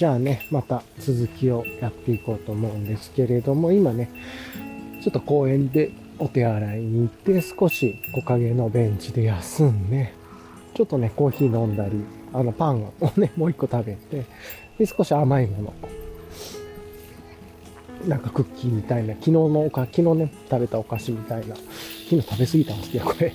[0.00, 4.08] じゃあね、また続きをやっていこうと思うんですけれども、今ね、
[5.02, 10.14] ちょっと公園でお手洗いに行って、少し木陰のベンチで休んで、
[10.72, 14.24] ちょっとね、コーヒー飲んだり、あの、パンをね、 もう一個食べて、
[14.78, 15.74] で、少し甘いもの、
[18.08, 23.34] なんかクッキーみたいな、昨日のおか、昨日ね、食べたお菓子みたいな、昨日食べ過ぎたんですけど、これ。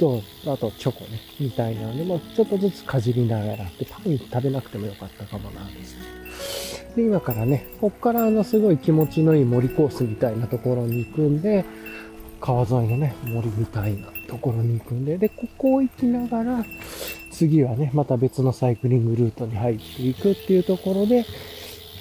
[0.00, 5.94] と、あとチョコね、みたいなので、まあ、ちょっとずつかじりながらで、パン食べなくてもよかったかもな、です
[6.96, 11.66] で、今からね、こっからあの、すごい気持ちのいい森コースみたいなところに行くんで、
[12.40, 16.64] 川沿いのね、森みたいなところに行くんで、で、ここを行きながら、
[17.30, 21.26] 次はね、また別のサイクリングルートに入っていくっていうところで、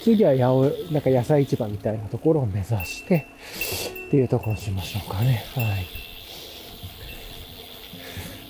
[0.02, 3.28] 次は八百、なんか野菜市場みたいなところを目指して、
[4.08, 5.44] っていうところにしましょうかね。
[5.54, 6.09] はい。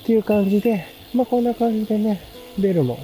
[0.09, 2.19] ていう感じで、まあこんな感じでね、
[2.57, 2.97] ベルも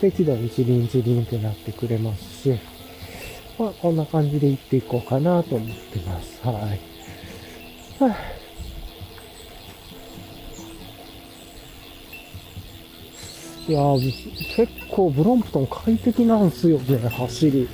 [0.00, 2.58] 適度にチリンチリンってなってくれますし、
[3.56, 6.44] まあこんな感じで行っていこうかなと思ってます。
[6.44, 6.56] はい。
[8.02, 8.16] はあ
[13.66, 13.80] いや
[14.56, 17.68] 結構ブロンプトン快適なんすよね、走り。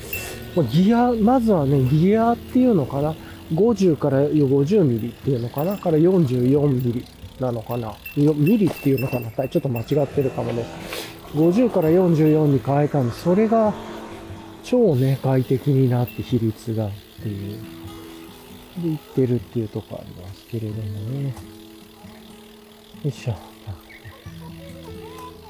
[0.70, 3.14] ギア、まずはね、ギアっていうのかな。
[3.54, 5.78] 50から50ミリっていうのかな。
[5.78, 7.96] から44ミリなのかな？
[8.16, 9.48] ミリっていうのかな？
[9.48, 10.64] ちょっと間違ってるかもね。
[11.34, 13.72] 50から44に変えたんで、それが
[14.62, 16.90] 超ね、快適になって比率がっ
[17.22, 17.58] ていう。
[18.82, 21.28] で、いってるっていうとこありますけれどもね。
[21.28, 21.32] よ
[23.04, 23.34] いしょ。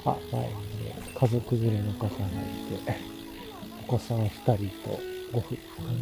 [0.04, 2.96] あ、前にね、家族連れの方がいて、
[3.86, 4.54] お子さん2人
[4.88, 4.98] と
[5.32, 5.56] ご夫婦か
[5.92, 5.98] ね。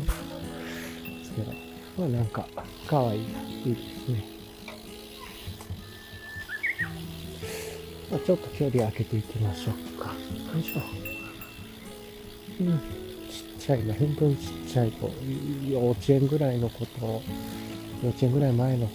[1.19, 1.53] ですけど、
[1.99, 2.47] まあなんか、
[2.87, 3.25] かわいい、い
[3.73, 4.38] いですね。
[8.11, 10.09] まあ、ちょっと距離空けていきましょうか。
[10.09, 10.15] よ
[10.59, 10.81] いしょ。
[12.61, 12.79] うん、
[13.31, 15.11] ちっちゃいな、本当にちっちゃい子、
[15.71, 17.23] 幼稚園ぐらいの子と、
[18.03, 18.89] 幼稚園ぐらい前の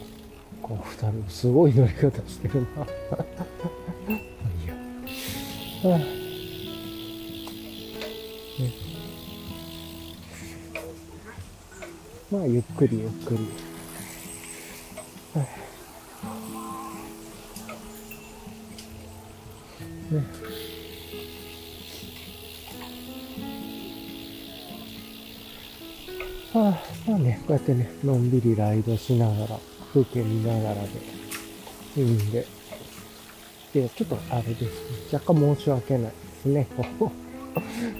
[0.61, 2.67] 子二人も、すごい乗り方してるな。
[2.67, 2.67] い
[4.67, 4.73] や。
[5.89, 5.99] はあ
[12.31, 13.72] まあ、ゆっくりゆっくり。
[27.45, 29.59] こうやってね、のんびりライドしながら、
[29.93, 30.81] 風景見ながらで、
[31.97, 32.45] いいんで。
[33.73, 34.69] で、ちょっとあれですね、
[35.11, 36.11] 若干申し訳ないで
[36.41, 36.67] すね。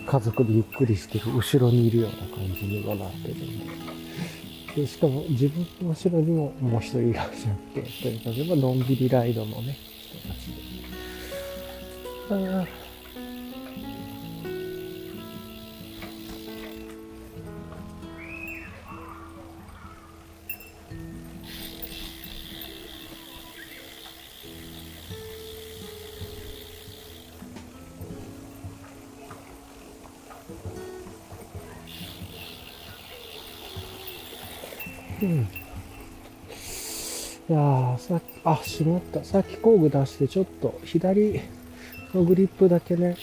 [0.08, 3.66] 家族でゆっくりしてる後ろにいるような感じにもなってるんで。
[4.76, 9.78] で、しかも自分の後ろにももう一人いらっしゃって、というか、でものんびりライドのね、
[10.10, 10.54] 人たちで。
[12.32, 12.66] あ
[38.46, 39.24] あ、しまった。
[39.24, 41.42] さっき工具出して、ちょっと左
[42.14, 43.16] のグリップだけね、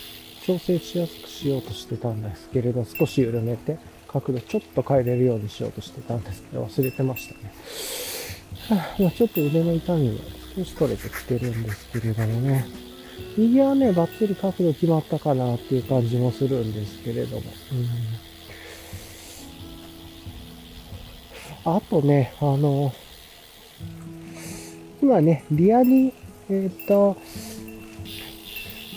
[0.47, 7.53] 調整しやすくしようとしてたんですけれど、少し緩めて、角度ちょっと変えれるようにしようとしてたんですけど、忘れてましたね。
[8.99, 10.19] まあ、ちょっと腕の痛みも
[10.57, 12.67] 少し取れてきてるんですけれどもね。
[13.37, 17.43] 右はね、バッチリ角度決まったかなっていう感じもするんですけれども。
[21.67, 22.93] うん、あとね、あの、
[25.03, 26.13] 今ね、リアに、
[26.49, 27.17] えっ、ー、と、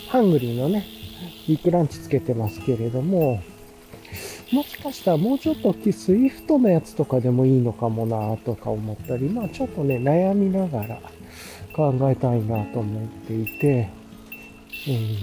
[0.08, 0.86] ハングリーのね、
[1.48, 3.42] ビッグランチつけてますけれども、
[4.52, 11.00] もしかしたらもうちょっと大きいスイフトのやつとかでもいいのかもなとか思ったり、まあちょっとね、悩みながら
[11.74, 13.88] 考えたいなと思っていて、
[14.86, 15.18] うん、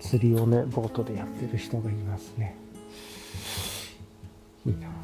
[0.00, 2.56] 釣りをね、ボートでやってる人がいますね。
[4.64, 4.95] いいな。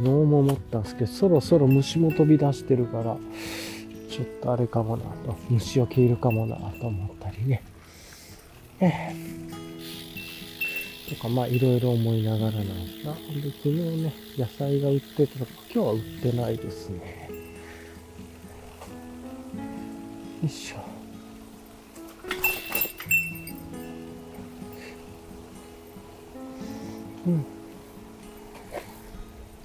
[0.00, 3.18] 昨日も思ったんですけど、そろそろ虫も飛び出してるから、
[4.08, 7.62] ちょっとあれかもなと、虫よけいるかもなと思ったりね。
[8.80, 12.64] えー、とか、まあ、いろいろ思いながらなんか
[13.12, 17.28] ほん、で昨日ね、野菜が売ってたとか、今日は売ってないですね。
[20.42, 20.76] よいしょ。
[27.26, 27.59] うん。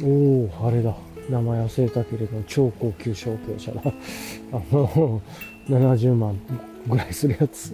[0.03, 0.93] おお、あれだ。
[1.29, 3.81] 名前忘れたけれど、超高級証券車だ。
[4.51, 5.21] あの、
[5.67, 6.39] 70万
[6.87, 7.73] ぐらいするやつ。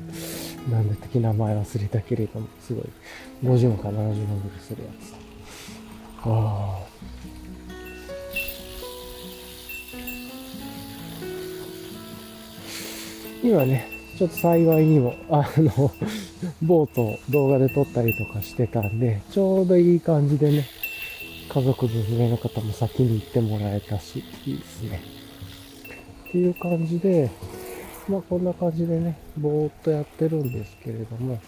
[0.70, 2.86] なんだっけ名前忘れたけれども、すごい。
[3.44, 4.20] 50万か70万ぐらい
[4.62, 5.14] するやつ。
[6.24, 6.92] ああ。
[13.44, 13.88] 今ね、
[14.20, 15.92] ちょっと幸いにも、あの、
[16.62, 20.68] ボートを動画で撮ったりとかしてたんで、ちょうどいい感じでね、
[21.54, 25.02] 家族分上の方も先に行ってもらえたし、いいですね。
[26.30, 27.30] っていう感じで、
[28.08, 31.42] まあこんな感じでね、ぼーっとやってるんですけれども、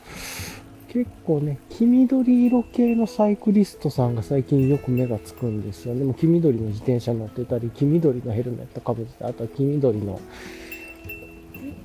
[0.89, 6.03] 結構ね、黄緑色系のサイクリストさんが最近よく目がつくんですよね。
[6.03, 10.19] も黄緑の自転車乗ってたり、黄緑のヘルメットかぶってたり、あとは黄緑の、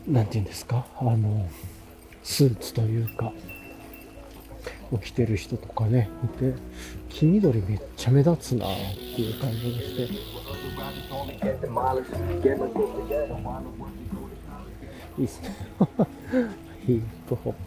[0.09, 1.49] なんて言うんですか、あの、
[2.25, 3.33] スーツというか、
[4.93, 6.55] を着てる人とかね、いて、
[7.09, 8.69] 黄緑めっちゃ目立つなっ
[9.15, 10.03] ていう感じがして。
[15.19, 15.57] いいっすね。
[16.87, 17.59] ヒップホップ。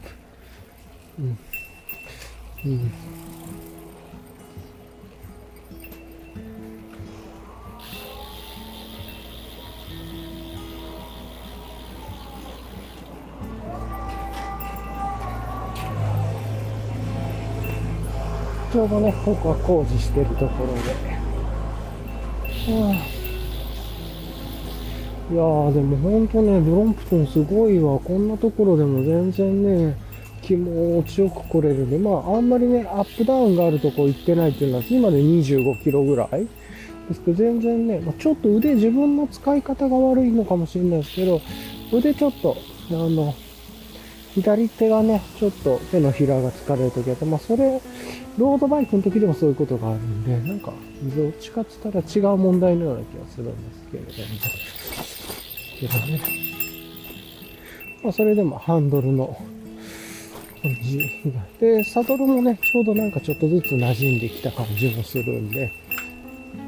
[1.20, 1.38] うん。
[2.66, 2.92] うん。
[18.72, 20.92] ちょうどね、ここは工事してるところで。
[22.72, 23.22] はあ
[25.32, 28.00] いやー、でもほんとね、ブロンプトンすごいわ。
[28.00, 29.98] こんなところでも全然ね、
[30.42, 36.48] 気持ちよく来れるんで、まあ、あんまりね、アップダウンがあるとこ行ってないっていうのは、今で25キロぐらい
[37.10, 41.42] ですけど、全然ね、まあ、ちょっと腕、自分の使い方が悪いのかもしれないですけど、
[41.92, 42.56] 腕ちょっと、
[42.90, 43.34] あの、
[44.34, 47.82] 左手がね、ちょっと手のひらが疲れるときあって、まあ、それ、
[48.38, 50.72] ロードバイクの時でもそういうことがあるんで、なんか、
[51.16, 54.16] どっちかって言ったら違う問題のような気がするんですけれども。
[55.80, 56.22] けどね。
[58.04, 59.38] まあ、それでもハンドルの
[60.62, 60.98] 感じ
[61.34, 61.42] が。
[61.60, 65.72] で、サドルもね、ちょうどなんかちょっとずつ馴染んできた感じもするんで、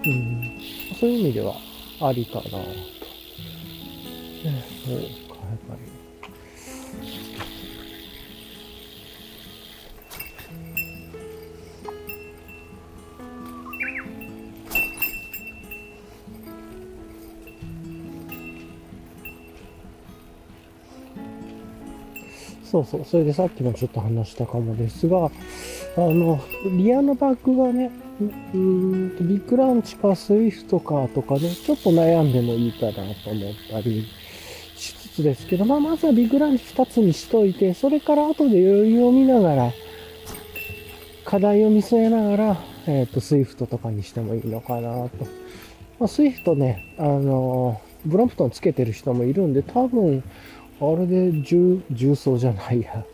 [0.05, 0.51] うん、
[0.99, 1.55] そういう意味では
[2.01, 2.57] ありかなと。
[2.57, 2.65] ね、
[4.87, 5.22] うか、
[22.73, 25.29] そうそう、それでさっきもちょっと話したかもですが、あ
[25.99, 26.39] の、
[26.75, 34.07] リアのバッグがね、うんと、ビッグランチかスイフトかとかね、ちょっと悩んでもいいかなと思ったり
[34.75, 39.71] しつつですけど、まあ、まずはビッグランチ2つにしといて、それから後で余裕を見ながら、
[41.25, 45.27] 課題を見据えながら、えっ、ー、と、スイフトとかにしてもいいのかなと。
[45.99, 50.23] まあ、スイフトね、あの、ブロンプトンつけてる人もいるんで、多分、
[50.85, 53.05] あれで重、縦走じゃないや。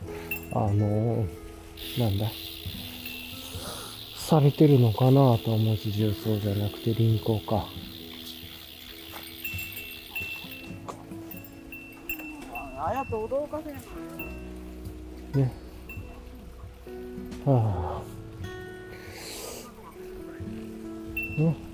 [0.53, 2.25] あのー、なんだ。
[4.15, 7.67] されてるのかなと思うし、縦走じゃなくて輪行か。
[12.79, 13.72] あやと驚かせ
[15.39, 15.51] ね。
[17.46, 18.01] はあ。
[21.38, 21.69] うん。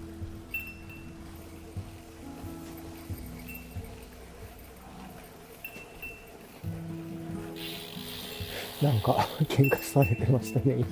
[8.86, 10.86] なんか 喧嘩されてましたね、今。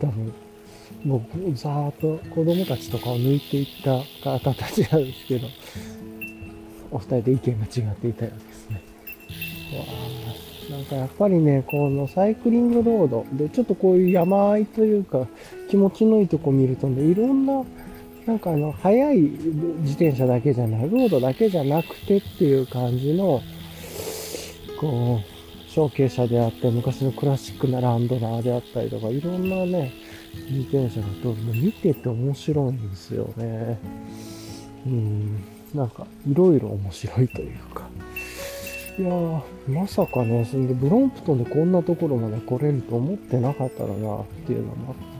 [0.00, 0.32] 多分。
[1.04, 4.00] もう、ざーっと子供たちとかを抜いていった
[4.38, 5.46] 方たちなんですけど、
[6.90, 8.82] お二人で意見が違っていたようですね。
[9.78, 15.26] わなんかやっぱりね、このサイクリングロードで、ちょっとこういう山あいというか、
[15.68, 17.62] 気持ちのいいとこ見るとね、いろんな、
[18.24, 23.42] なんかあの、速い自転車だけじゃない、ロードだけじゃなくてっていう感じの、
[24.80, 25.35] こう、
[25.76, 29.92] 小径車であって、昔のクラシックなランドナーであったりとか、いろんなね、
[30.48, 33.78] 自転車が通るの見てて面白いんですよね。
[34.86, 37.90] うん、なんか、いろいろ面白いというか。
[38.98, 45.15] いやー、まさかね、そんでブロンプトンでこんなところまで来れると思ってなかったらな、っていうのもあって。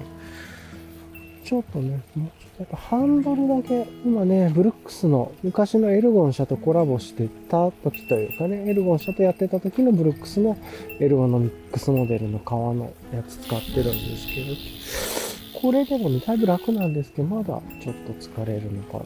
[1.46, 10.56] ちょっとね、もうやっぱハンドルだけ、今ね、ブルックスの昔のエルゴン社とコラボしてた時というかね、エルゴン社とやってた時のブルックスの
[10.98, 19.04] エルゴンのミックスモデルの革のやつ使ってるんですけど、これでもね、だいぶ楽なんですけど、まだちょっと疲れるのかな。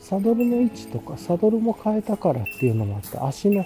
[0.00, 3.64] サドルの位置とか、サドルも変えたからっていうのもあって、足の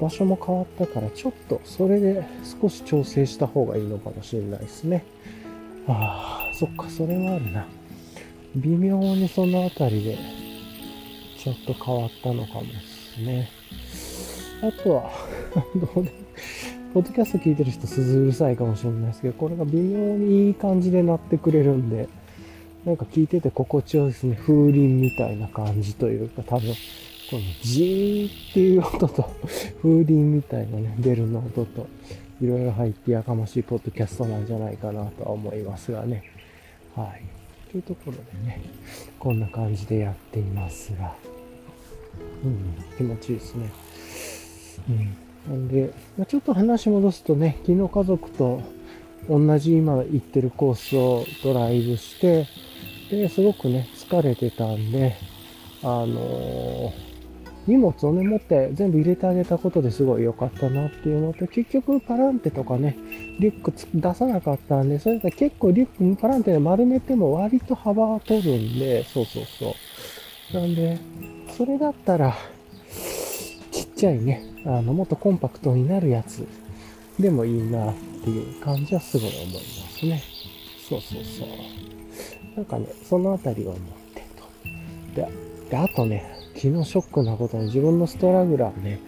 [0.00, 2.22] 場所も変わったから、ちょっとそれで
[2.60, 5.04] 少し調整した方がいいのかもしれないですね。
[5.88, 7.66] ああ、そっか、それもあるな。
[8.54, 10.16] 微妙にそのあたりで、
[11.36, 12.70] ちょっと変わったのかもで
[13.16, 13.48] すね。
[14.62, 15.10] あとは、
[15.94, 16.12] どうで、
[16.94, 22.08] ポッドキャスト聞いてる人、鈴うるさいかもしれないですけど、これが微妙にいい感じで鳴ってくれるんで、
[22.84, 24.36] なんか聞いてて心地よいですね。
[24.36, 26.72] 風鈴みたいな感じというか、多分、
[27.28, 29.28] このジーっていう音と、
[29.82, 31.88] 風鈴みたいなね、ベルの音と、
[32.40, 36.31] いろいろ入ってやかましいポッドキャストなんじゃないかなとは思いますがね。
[36.94, 37.22] はい。
[37.70, 38.60] というところでね、
[39.18, 41.14] こんな感じでやっていますが、
[42.44, 43.72] うん、気持ちいいですね。
[45.48, 45.56] うん。
[45.58, 48.62] なんで、まあ、ちょっと話戻すとね、昨日家族と
[49.28, 52.46] 同じ今行ってるコースをドライブして、
[53.10, 55.16] で、すごくね、疲れてたんで、
[55.82, 57.11] あのー
[57.66, 62.96] 荷物をね、持って全部入れてあげたことですごい良かったなっていうのと、結局パランテとかね、
[63.38, 69.76] リュック出さなかったんで、それで結構リュックパランテで丸めても割と幅は取るんで、そうそうそ
[70.52, 70.60] う。
[70.60, 70.98] なんで、
[71.56, 72.34] それだったら、
[73.70, 76.46] ちっちゃいね、あの、もっとコンパクトになるやつ
[77.18, 80.22] でもいいなっていう感じはすごい思いますね。
[80.88, 81.48] そうそうそう。
[82.56, 83.80] なんかね、そのあたりを思っ
[84.14, 84.22] て
[85.14, 85.20] と。
[85.20, 85.28] で、
[85.70, 89.00] であとね、昨日ショックなことに自分のストラグラーね、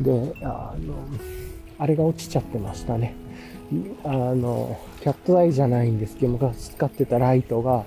[0.00, 0.94] で、あの、
[1.78, 3.14] あれが落ちちゃってましたね。
[4.04, 7.84] あの、キャットアイじゃないんですけど、昔使ってたライトが、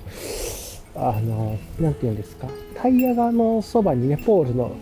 [0.96, 4.76] あの、なんて言うんですか、タイヤがのそばにね、ポールの、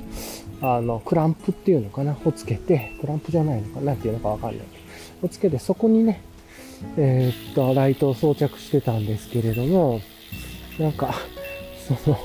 [0.61, 3.79] あの、クランプっていうのかな、をつけて、クランプじゃないのか？
[3.81, 4.65] な、なんていうのかわかんない。
[5.21, 6.21] をつけて、そこにね、
[6.97, 9.99] えー、っと、ライトを装着してたんですけれども、
[10.79, 11.13] なんか、
[12.03, 12.17] その、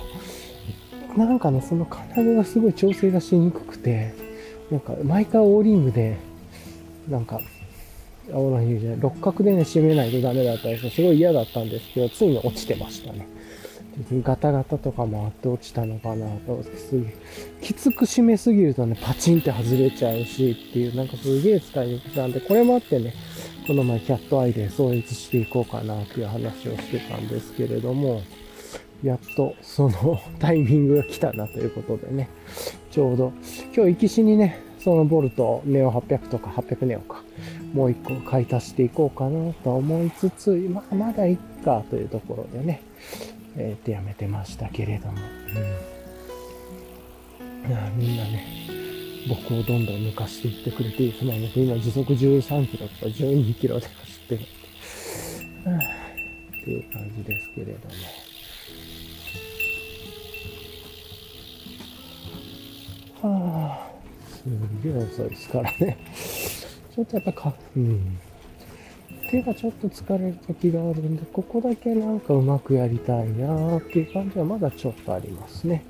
[1.17, 4.13] なんかね、その金具がすごい調整がしにくくて、
[4.71, 6.17] なんか毎回オーリングで、
[7.09, 7.41] なんか、
[8.33, 10.91] オーランじゃない、六角でね、締めないとダメだったんですよ。
[10.91, 13.27] すごい嫌だったんですけど、ついに落ちてましたね。
[14.23, 17.13] ガタガタとかもあって落ちたのかなと、すげ
[17.61, 23.13] きつく締めすぎるとね、パチンって外れちゃうしっていう、なんかすげえ使いにくさんで、これもあってね、
[23.67, 28.23] この前キャットアイで創立していこうかなっていう話をしてたんですけれども、
[29.03, 32.29] やっとその タイミングが来たなということでね、
[32.91, 33.33] ちょうど、
[33.75, 37.23] 今日行きしにね、そのボルトネオ800とか800ネオか、
[37.73, 42.83] もう一個買い足していこうかなと思いつつ、まあ、まだいっかというところでね、
[43.57, 45.15] えー、ってやめてましたけれども、
[47.65, 48.45] うん、いやみんなね、
[49.29, 54.41] 僕をどんどん抜かしていってくれていつも僕今時速13キロとか12キロで走ってる、
[55.71, 57.95] はっていう感じですけれども、
[63.23, 63.91] はあ、
[64.29, 64.45] す
[64.83, 65.99] げえ遅いですからね。
[66.95, 68.19] ちょっとやっぱか、うん。
[69.31, 75.83] 手がちょっと疲れる時があるんで、ここだけなんかうまくやりたいなーっていう感じはまだちょっとありますね。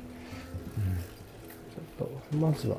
[0.77, 2.77] うん、ちょっと、まずは、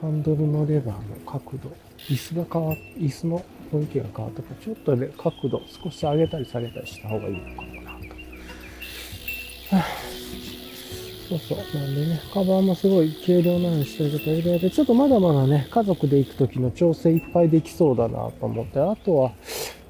[0.00, 1.70] ハンドルのレバーの角度、
[2.08, 7.96] 椅子が変わ、椅子の雰囲気が変わったから、ちょっとね角度少し上げたり下げたりした方がいいのかもなと。
[9.76, 10.25] はあ
[11.28, 11.58] そうそう。
[11.78, 19.32] なんでね、カバーもすごい軽量なのにしてるといろいろちょっとまだまだね、家族で行くときの調整いっぱいできそうだなと思って、あとは、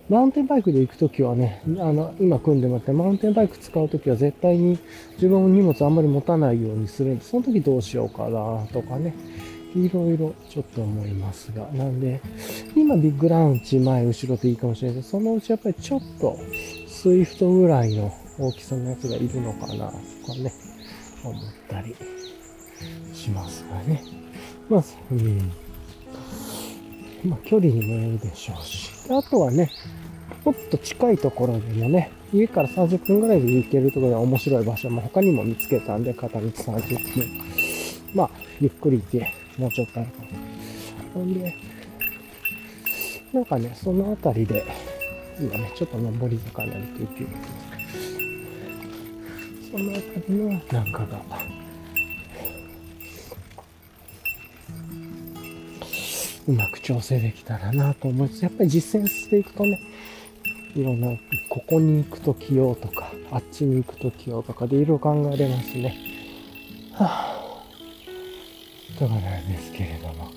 [0.08, 4.78] マウンテンバイクで行くときはね、あの、今組んでもらって、マウンテンバイク使うときは絶対に
[5.14, 9.14] 自分の荷物あんまり持たないようにするんで、その時どうしようかなとかね、
[9.74, 12.20] いろいろちょっと思いますが、なんで、
[12.74, 16.38] 今ビッグラウンチ前後ろでいいかもしれないけど、そのうちやっぱりちょっと、
[16.86, 20.52] スイフトぐらいの大きさのやつがいるのかなとかね、
[21.28, 21.94] 思ったり
[23.12, 24.02] しますがね。
[24.68, 25.52] まあ、うん。
[27.24, 28.90] まあ、距離にもよるでしょうし。
[29.10, 29.70] あとはね、
[30.44, 37.46] もっと近いところでもね、家から30分ぐらいで行けるところで面白い場所も他にも見つけたんで、片道30分。
[38.14, 38.30] まあ、
[38.60, 40.22] ゆっくり行って、もうちょっとあるか
[41.18, 41.22] な。
[41.22, 41.54] んで、
[43.32, 44.64] なんかね、その辺りで、
[45.40, 47.65] 今ね、ちょっと上り坂になると勢いが
[49.76, 51.20] そのあたりのなんかが
[56.48, 59.78] うまく調整できたらなと思いつつやっぱり実践していくとね
[60.74, 61.08] いろんな
[61.50, 65.94] ここに行くと着ようとかあっちに行くと着ようとかでいろいろ考えれますね。
[66.92, 69.00] はあ。
[69.00, 70.30] だからですけれども。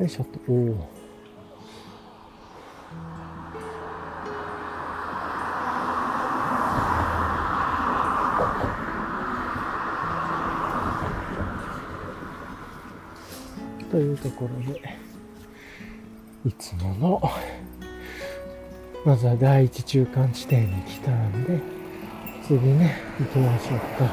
[0.00, 0.95] よいしょっとおお
[13.96, 14.82] というところで、
[16.44, 17.22] いつもの
[19.06, 21.58] まずは第一中間地点に来たんで、
[22.46, 24.12] 次ね、行きましょうか。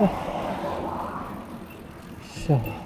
[0.00, 0.04] あ
[2.20, 2.81] よいしょ。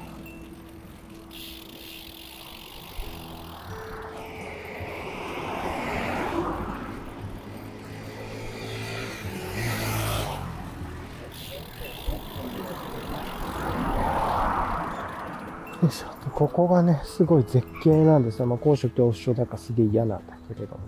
[16.36, 18.46] ここがね、すごい絶景なんですよ。
[18.46, 20.80] まあ、高所恐怖症だからすげえ嫌なんだけれども。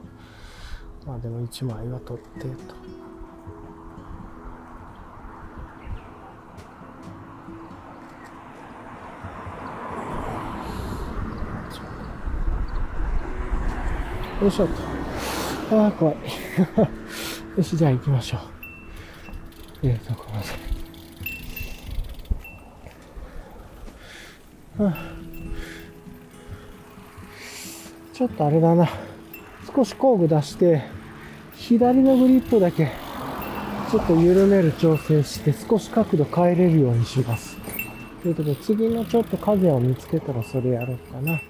[1.06, 2.46] まあでも一枚は撮ってと。
[14.42, 14.68] よいしょっ
[15.70, 15.76] と。
[15.78, 16.16] ああ、怖い。
[17.56, 18.40] よし、じゃあ行きましょう。
[19.84, 20.40] ええとこま
[24.78, 24.84] で。
[24.84, 25.17] はあ
[28.18, 28.88] ちょっとあれだな。
[29.72, 30.82] 少し工具出して、
[31.54, 32.90] 左のグリップだけ、
[33.92, 37.56] ちょっと緩める調整して、少し角度変えれるようにします。
[38.20, 41.30] ということで、次のちょっと影を見つけたらそれやろうかな。
[41.30, 41.40] ね。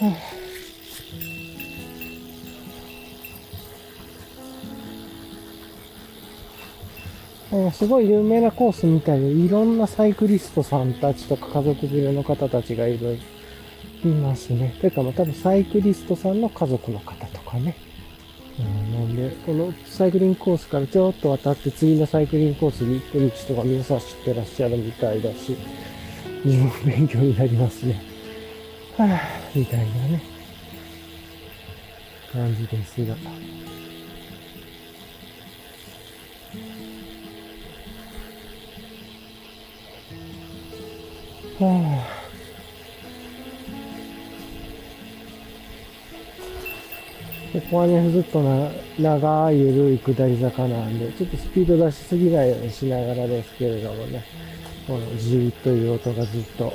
[0.00, 0.37] はあ
[7.72, 13.18] すごい有名なコースみたいで、いろんなサイクリストさんたちとか家族連れの方たちがいる、
[14.04, 14.74] いますね。
[14.80, 17.76] てか、まあ多分サイクリストさんの家族の方とかね。
[18.58, 25.56] うん、なんで、このサイクリングコースからちょっと渡って次のサイクリングコースに行く道とか皆さん知ってらっしゃるみたいだし、
[26.44, 28.00] 自分勉強になりますね。
[28.96, 30.22] はぁ、みたいなね、
[32.32, 33.14] 感じですが。
[41.60, 42.18] はあ
[47.52, 54.22] ここはね、ずっとな長い緩い下り坂なんで、ちょっとスピード出しすぎないようにしながらですけれどもね、
[54.86, 56.72] このジーッという音がずっと、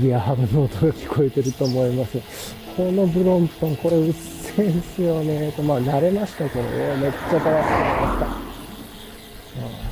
[0.00, 2.18] ギアハブの音が聞こえてると思います。
[2.76, 5.52] このブロンプトン、これうっせえんすよね。
[5.52, 7.52] と、まあ慣れましたけど、おーめっちゃ高かっ
[8.18, 8.26] た。
[8.26, 9.85] あ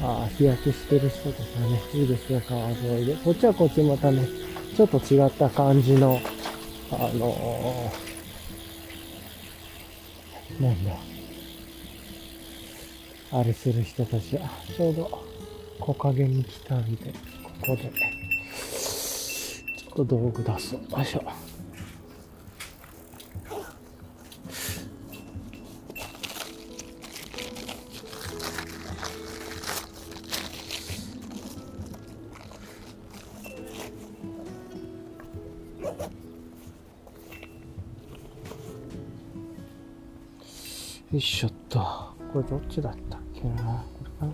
[0.00, 3.14] あ、日焼けしてる人とかね、いいですね、川沿いで。
[3.16, 4.28] こっちはこっちまたね、
[4.76, 6.20] ちょっと違った感じの、
[6.90, 10.96] あのー、なんだ、
[13.32, 15.24] あれする人たち、あ、ちょうど
[15.80, 17.90] 木陰に来たんで、ここで、
[19.76, 20.80] ちょっと道具出そう。
[20.90, 21.55] よいしょ。
[41.16, 41.78] よいしょっと。
[42.30, 44.32] これどっちだったっけなこれかなあ、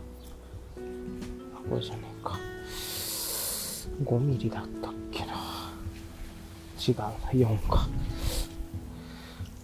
[1.70, 2.36] これじゃねえか。
[4.04, 5.34] 5ミリだったっけな
[6.84, 7.86] 違うな、4か。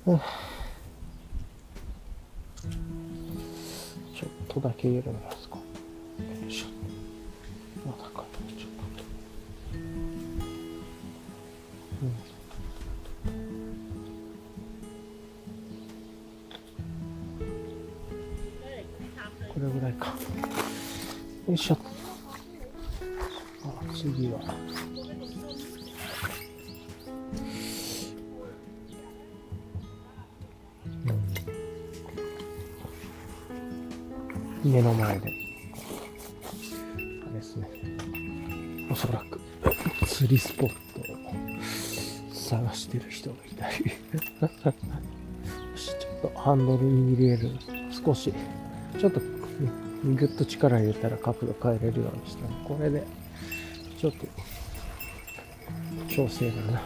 [0.07, 0.19] うん
[4.15, 5.57] ちょっとだけ緩めますか。
[5.57, 5.63] よ
[6.49, 6.78] いしょ。
[19.59, 20.15] これぐらいか。
[21.49, 21.79] よいしょ。
[23.65, 24.39] あ、次は。
[34.65, 35.25] うん目の前で。
[35.25, 35.27] あ
[37.27, 37.69] れですね。
[38.93, 39.41] おそらく
[40.07, 41.05] 釣りスポットを
[42.33, 43.83] 探してる人がいたり。
[44.39, 44.49] よ
[45.77, 47.51] し、ちょっとハンドルに入れる。
[47.91, 48.33] 少し
[49.01, 49.38] ちょっと、
[50.05, 53.03] ぐっと力入れたら角度変えれるようにしたのこれで、
[53.99, 54.27] ちょっと、
[56.15, 56.83] 調整だな。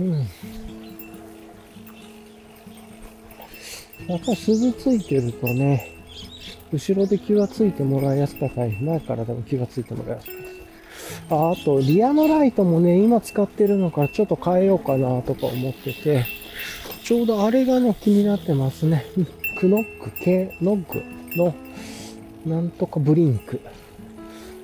[0.00, 0.12] うん。
[4.08, 5.98] やっぱり鈴ついてるとね、
[6.72, 10.58] 後ろで気がついてもらいやすかったり、前からでも気がついてもらいやすかったです。
[11.30, 16.26] あ、あと、リアのライトもね、今使ってるのからちょっと変えようかなとか思ってて、
[17.02, 19.04] ちょうどあれがね、気になってますね。
[19.58, 21.02] クノック系、ノック
[21.36, 21.52] の、
[22.46, 23.60] なんとかブリンク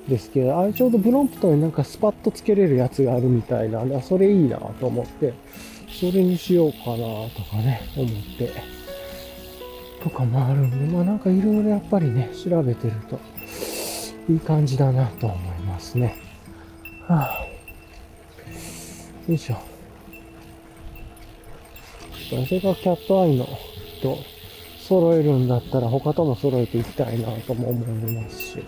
[0.09, 5.35] ですけど、あれちょうどブロンプトンになんかスパッとつけれるやつがあるみたいなんで、あそれいいなと思って、
[5.88, 6.96] それにしようかな
[7.30, 8.52] とかね、思って、
[10.00, 13.18] とかもあるんで、まあなんかいろいろやっぱりね、調べてると、
[14.33, 16.14] いい感じだなと思いますね。
[17.09, 17.46] はあ、
[19.26, 19.57] よいしょ。
[22.30, 23.48] それがキャットアイの
[24.00, 24.33] と
[24.86, 28.62] 揃えるんだったら他とも揃えていきたいなとも思いますし。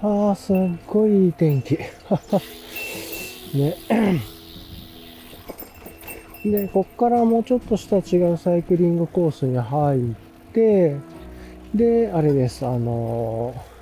[0.00, 1.76] ああ、すっごいいい天気。
[3.52, 3.74] ね。
[6.48, 10.02] で、こっからもうちょっとした違うサイクリングコースに入っ
[10.52, 10.94] て、
[11.74, 13.77] で、あれです、あのー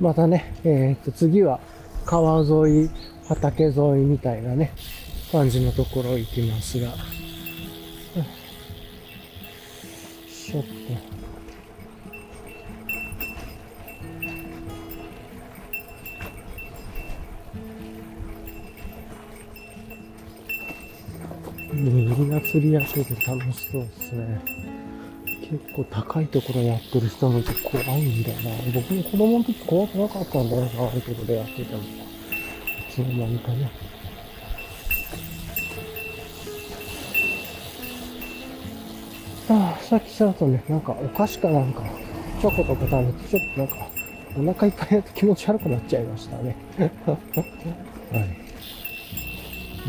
[0.00, 1.60] またね、えっ、と、次は
[2.04, 2.90] 川沿い、
[3.26, 4.72] 畑沿いみたいなね、
[5.32, 6.92] 感じのところ行きますが。
[10.48, 10.68] ちょっと。
[21.74, 24.77] みんな釣りやってて楽しそうですね。
[25.50, 28.50] 結構高いところやってる人もいて怖いんだよな。
[28.74, 31.82] 僕も子供の時怖くなかったんだよな、ああいうところでやってても。
[31.82, 31.84] い
[32.90, 33.70] つの間にかね。
[39.48, 41.82] ああ、さっきさとね、なんかお菓子かなんか、
[42.40, 43.88] チョコとか食べて、ちょっとなんか、
[44.36, 46.56] お腹いっぱいになって気持ち悪くなっちゃいましたね。
[46.76, 48.48] はい。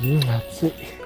[0.07, 0.98] うん、暑い。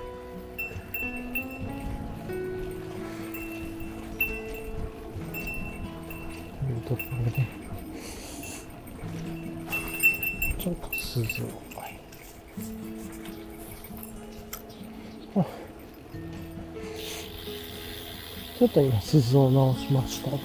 [18.73, 20.41] と今鈴を直しましたが、は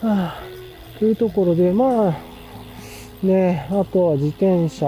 [0.00, 0.42] あ、
[0.98, 2.16] というところで、まあ、
[3.22, 4.86] ねあとは自転車、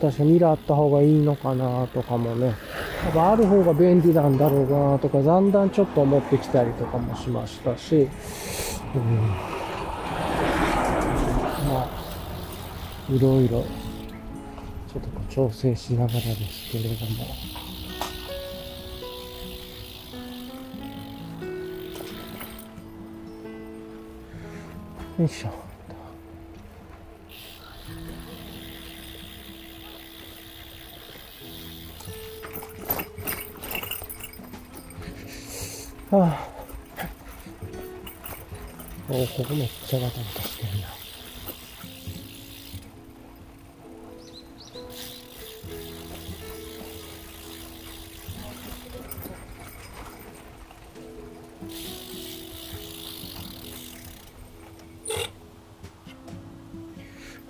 [0.00, 2.52] 確かミラーあった方がいいのかなとかもね、や
[3.10, 8.08] っぱある方が便利なんだろうなとか、だんだんちょっと思ってきたりとかもしましたし、
[8.94, 9.28] うん、
[11.68, 11.88] まあ、
[13.10, 13.62] いろいろ、
[14.90, 17.65] ちょっと調整しながらですけれども、
[25.18, 25.48] よいしょ。
[36.18, 36.48] はあ。
[39.08, 40.55] おお、ここめっちゃバタバタし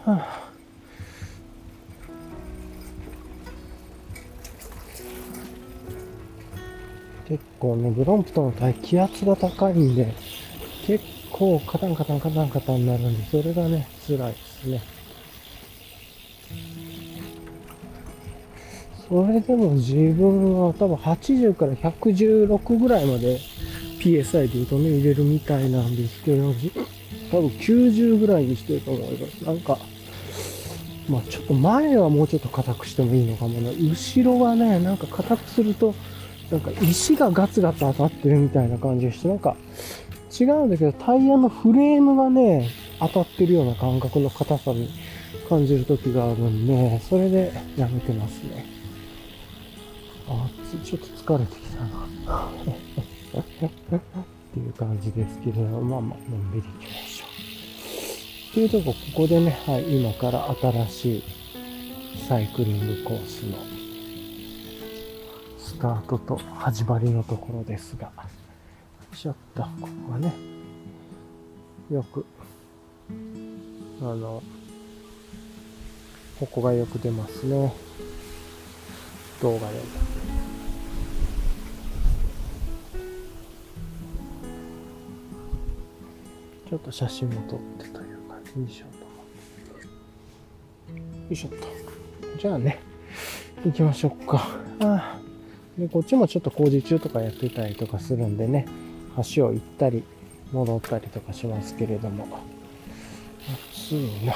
[0.06, 0.46] はあ。
[7.28, 10.14] 結構ね、ブロンプトンの体気圧が高いんで、
[10.86, 14.82] 結構カタンカタンカタンカタンになるんで、それがね、辛いですね。
[19.08, 23.38] それでも自分は多分80から116ぐらいまで
[24.00, 26.52] PSI で言うとね、入れるみたいなんですけど、
[27.32, 29.44] 多分90ぐらいにしてると思います。
[29.44, 29.78] なんか、
[31.08, 33.70] まあちょっと前はもうちょっと硬くしてもいいのかもな。
[33.70, 35.94] 後ろはね、なんか硬くすると、
[36.50, 39.56] なんか石がガツガツ当たってるみたいな感じがして、なんか
[40.38, 44.90] 違うんだけど、タイヤのフレームがね、当たってるような感覚の硬さに
[45.48, 48.66] 感じる時があるんで、それでやめてますね。
[50.28, 50.48] あ、
[50.84, 52.06] ちょっと疲れてきたな。
[53.36, 58.68] っていう感じですけど、まあまあ、のんびり行きましょう。
[58.70, 61.24] というとこ、ここでね、はい、今から新しい
[62.28, 63.58] サイクリングコースの
[65.58, 68.10] スタートと始まりのところですが、
[69.14, 69.68] ちょっと、こ
[70.06, 70.32] こはね、
[71.90, 72.24] よく、
[74.00, 74.42] あの、
[76.40, 77.72] ここがよく出ますね。
[79.42, 79.80] 動画で。
[86.68, 88.05] ちょっと写真も撮って
[88.56, 88.96] といしよう
[90.94, 90.98] と。
[90.98, 92.38] よいしょっと。
[92.40, 92.78] じゃあね、
[93.64, 94.48] 行きましょうか。
[94.80, 95.20] ああ
[95.78, 98.66] で、こっちもちょっと工事中とかやってたりとかするんでね、
[99.34, 100.04] 橋を行ったり
[100.52, 102.26] 戻ったりとかしますけれども。
[103.74, 104.34] 暑いな。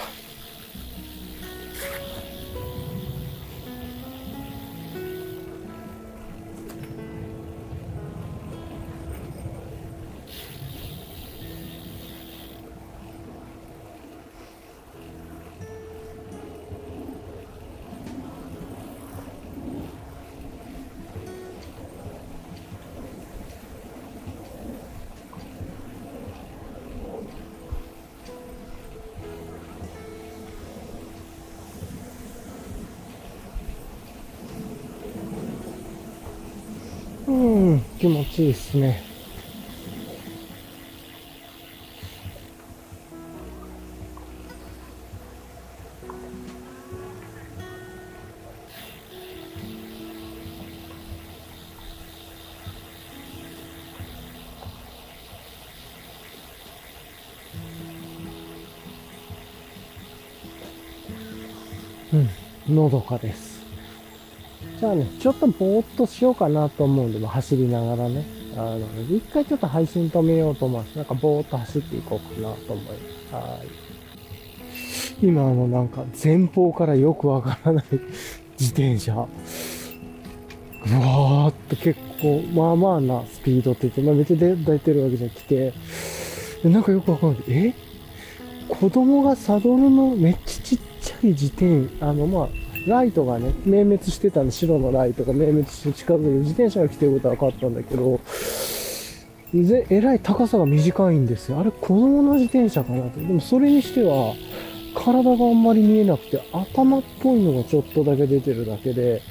[38.00, 39.02] 気持ちいいっすね。
[62.68, 63.60] うん、のどかです。
[64.81, 68.25] じゃあね、ちょっとぼーっとしようかなと思うんで、走りながらね。
[68.57, 68.81] あの、
[69.14, 70.97] 一回ちょっと配信止めようと思います。
[70.97, 72.93] なんかぼーっと走っていこうかなと思いま
[73.31, 73.35] す。
[73.35, 73.69] はい。
[75.23, 77.85] 今あのなんか前方からよくわからない
[78.59, 79.12] 自転車。
[79.12, 85.75] うわーっと結構、まあまあなスピードって言って、まあめっちゃ出出てるわけじゃなくて、
[86.64, 87.43] なんかよくわかんない。
[87.49, 87.75] え？
[88.66, 92.49] 子供がサドルのめっちゃちっちゃい自転あのまあ
[92.87, 98.21] ライトがね明滅してたんで白のライトが明滅して近づいて自転車が来てることは分かったんだけど
[99.53, 101.59] ぜえらい高さが短いんですよ。
[101.59, 103.19] あれ子供の自転車かなと。
[103.19, 104.35] でもそれにしては
[104.95, 109.23] 体があんまり見えなくて頭っぽいのがちょっとだけ出てるだけで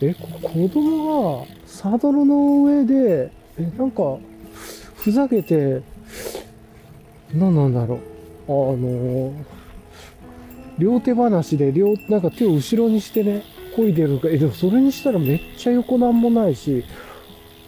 [0.00, 4.16] え子供がサドルの上でえなんか
[4.96, 5.82] ふざけて
[7.34, 7.98] 何なんだろう。
[8.48, 9.32] あの
[10.80, 13.42] 両手話で両、なんか手を後ろにしてね、
[13.76, 16.84] 漕いでるか、え、でもそれにしたらめっちゃ横なんもないし、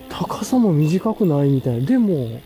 [0.08, 1.86] 高さも短くないみたいな。
[1.86, 2.40] でも、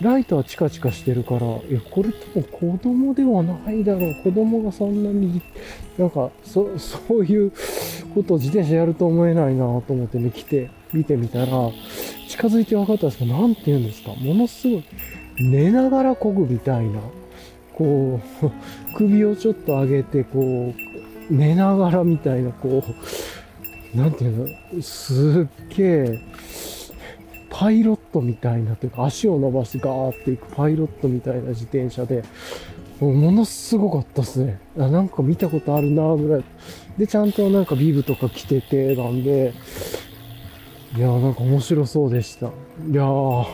[0.00, 4.14] ライトはチカチカしてるから、え、これ多分子供ではないだろう。
[4.22, 5.42] 子供がそんなに、
[5.98, 7.52] なんか、そ、 そういう
[8.14, 11.46] ことを自転車やると思えないなと思ってね、来て、見てみたら、
[12.28, 14.10] 近づいて分かったんですけど、なんて言うんですか？
[14.14, 14.84] ものすごい、
[15.40, 17.00] 寝ながら漕ぐみたいな。
[17.78, 18.50] こう、
[18.96, 20.74] 首をちょっと上げて、こ
[21.30, 22.84] う、寝ながらみたいな、こ
[23.94, 26.20] う、なんていうの、すっげえ、
[27.50, 32.24] パイロットみたいなというか、足を伸ばしてガーっていくパイロットみたいな自転車で、
[33.00, 34.60] ものすごかったですね。
[34.76, 36.44] あなんか見たことあるなぐらい。
[36.98, 39.52] で、ちゃんとなんかビブとか着てて、なんで、
[40.96, 42.46] いやーなんか面白そうでした。
[42.46, 42.50] い
[42.92, 43.46] やー、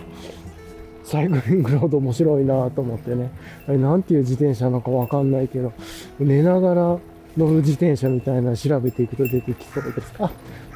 [1.14, 3.31] サイクリングロード面白いなと思ってね。
[3.68, 5.72] あれなんていう自転車なのかわかんないけど、
[6.18, 6.98] 寝ながら
[7.37, 10.12] 乗る自転車みたいなの調べていくと出てきそうです。
[10.18, 10.29] あ、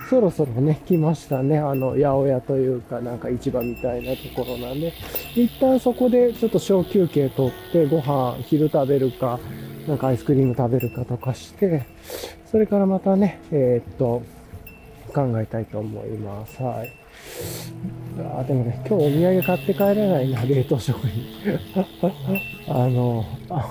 [0.08, 1.58] そろそろね、来ましたね。
[1.58, 4.92] あの、八百屋というか、なんか市場みたいなところなんで、
[5.34, 9.40] 一旦そこでちょっと小休憩取って、ご飯、昼食べるか、
[9.88, 11.82] なんかアイスクリーム食べるかとかして、
[12.46, 14.22] それからまたね、えーっと、
[15.12, 16.62] 考えたいと思います。
[16.62, 16.92] はい。
[18.38, 21.24] あでもね、今日お土産買って帰れないな、冷凍食品。
[22.68, 23.24] あの、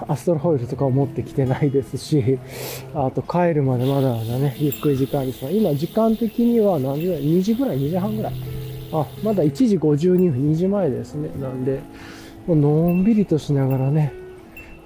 [0.07, 2.39] アストロホイルとかを持ってきてないですし、
[2.93, 8.33] あと帰るまでまだまだね、ゆっくり時間ですが、今時間的には何時ぐらい ?2 時ぐらい ?2 時半ぐらい？
[8.93, 11.29] あ、まだ1時52分、2時前ですね。
[11.41, 11.79] なんで、
[12.47, 14.13] もうのんびりとしながらね、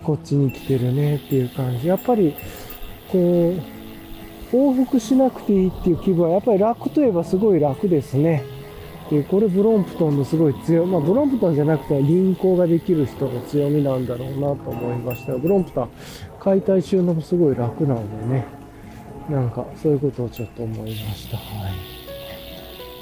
[0.04, 1.88] こっちに来てるねっていう感じ。
[1.88, 2.34] やっぱり、
[3.12, 3.54] こ
[4.52, 8.44] う、往復しなくていいっていう気分は、やっぱり楽といえばすごい楽ですね。
[9.12, 15.34] でこれブロンプトンのすごい強い、まあブロンプトンじゃなくて輪行ができる人の強みなんだろうなと思いました。
[15.36, 15.90] ブロンプトン、
[16.40, 18.46] 解体収納もすごい楽なのでね、
[19.30, 21.36] なんかそういうことをちょっと思いました。
[21.36, 21.74] はい。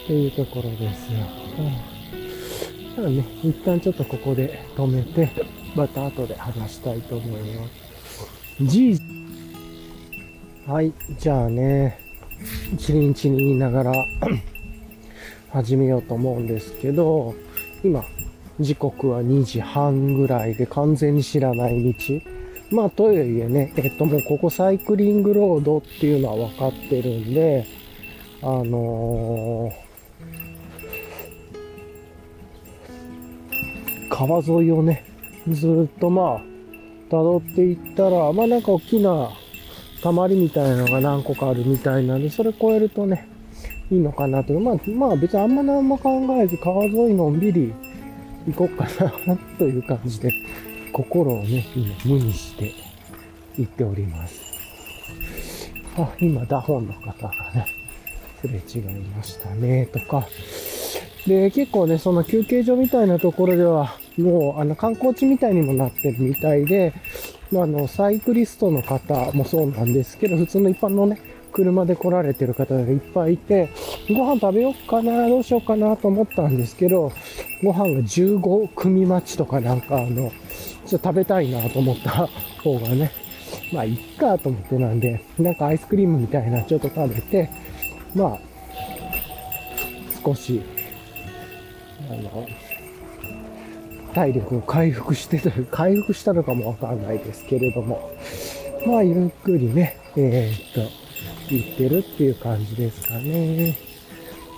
[0.05, 1.19] っていうところですよ。
[1.59, 2.95] うん。
[2.95, 5.29] じゃあね、一旦ちょっとここで止めて、
[5.75, 8.63] また後で話したいと思います。
[8.63, 8.99] G
[10.65, 11.99] はい、じゃあね、
[12.79, 13.93] チリンチリン言いながら
[15.51, 17.35] 始めようと思うんですけど、
[17.83, 18.03] 今、
[18.59, 22.21] 時刻は2時半ぐらいで完全に知らない道。
[22.71, 27.65] まあ、とはいえね、えっと、もうここサイクリングロードっていうのは分かってるんで、
[28.41, 29.89] あのー
[34.09, 35.05] 川沿いをね、
[35.47, 36.41] ずっとまあ、
[37.09, 39.31] 辿っていったら、まあなんか大きな
[40.03, 43.28] 溜まりみたいなのが何個かあるみたいなんで、それ超えるとね、
[43.91, 44.53] いいのかなと。
[44.59, 47.73] まあ、まあ別にあんま何も考えず川沿いのんびり
[48.47, 48.85] 行こうか
[49.25, 50.31] なという感じで、
[50.91, 52.73] 心をね、今無にして
[53.57, 55.71] 行っております。
[55.97, 57.65] あ、今ダホンの方がね、
[58.41, 60.27] すれ違いましたね、とか。
[61.27, 66.93] で、結構ね、その休憩所みたいなところでは、もう、あの、観光地みたいにもなってるみたいで、
[67.51, 71.19] まあ、あの、サイクリストの方もそうなんですけど、普通の一般のね、
[71.51, 73.69] 車で来られてる方がいっぱいいて、
[74.09, 77.11] ご飯食べようかな、どうしようかなと思ったんですけど、
[77.63, 80.31] ご飯が15組待ちとかなんかあの、
[80.85, 82.27] ちょっと食べたいなと思った
[82.63, 83.11] 方がね、
[83.73, 87.49] まあ、いっかと思ってなんで、なんかアイスクリームみたいなちょっと食べて、
[88.15, 88.39] まあ、
[90.23, 90.61] 少し
[92.09, 92.47] あの、
[94.13, 98.11] 体力を回復して、回復したのかもわかんないですけれども、
[98.87, 101.08] まあ、ゆっくりね、えー、っと、
[101.55, 103.77] 行ってるっていう感じですかね。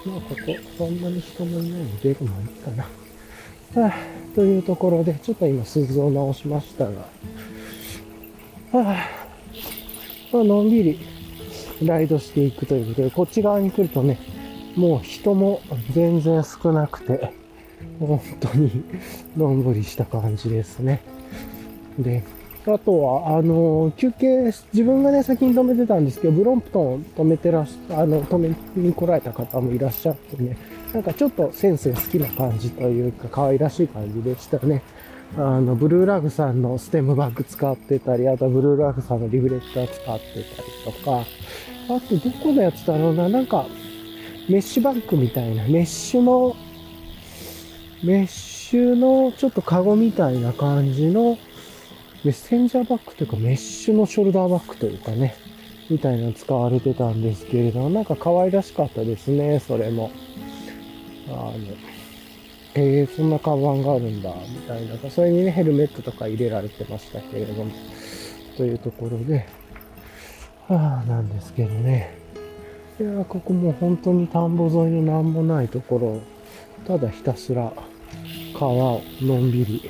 [0.06, 0.36] まあ、ここ、
[0.78, 2.84] そんなに人もいないので出るのいいかな。
[3.84, 3.94] はあ、
[4.36, 7.08] というところで、ちょっと今、鈴を直しましたが、は
[8.74, 8.84] あ、
[10.34, 11.00] まあのんびり
[11.84, 14.20] ライドしていくということで、こっち側に来るとね、
[14.76, 17.34] もう人も全然少なくて、
[18.00, 18.84] 本当に
[19.38, 21.02] のんびりした感じですね。
[22.00, 22.24] で、
[22.68, 30.56] あとは、あの、休憩、自分がね、先に止めてたんですけど、ブロンプトン止めてらっし、あの、止めに来られた方もいらっしゃってね、
[30.94, 34.84] なんかちょっとセンスが好きな感じというか、可愛らしい感じでしたね。
[35.38, 41.26] あの、ブルーラグさんのステムバッグ使ってたり、あとブルーラグさんのリフレクター使ってたりとか、
[41.90, 43.66] あとどこのやつだろうな、なんか、
[44.50, 46.56] メッシュバッグみたいな、メッシュの、
[48.04, 51.38] メッシュのちょっとカゴみたいな感じの、
[52.24, 55.34] メッセンジャーバッグというか、メッシュのショルダーバッグというかね、
[55.90, 60.12] みたいなの使われてたんですけれども、なんか可愛らしかったですね、それも。
[61.30, 61.54] あの、
[62.76, 65.10] えー、そんなカバンがあるんだ、みたいな。
[65.10, 67.72] それにね、ヘルメットとか入れられてましたけれども、
[68.56, 69.48] というところで、
[70.68, 72.16] はあ、なんですけどね。
[73.00, 76.22] いや、ここも本当に田んぼ沿いのなんもないところ、
[76.86, 77.74] ただひたすら
[78.54, 79.90] 川をのんびり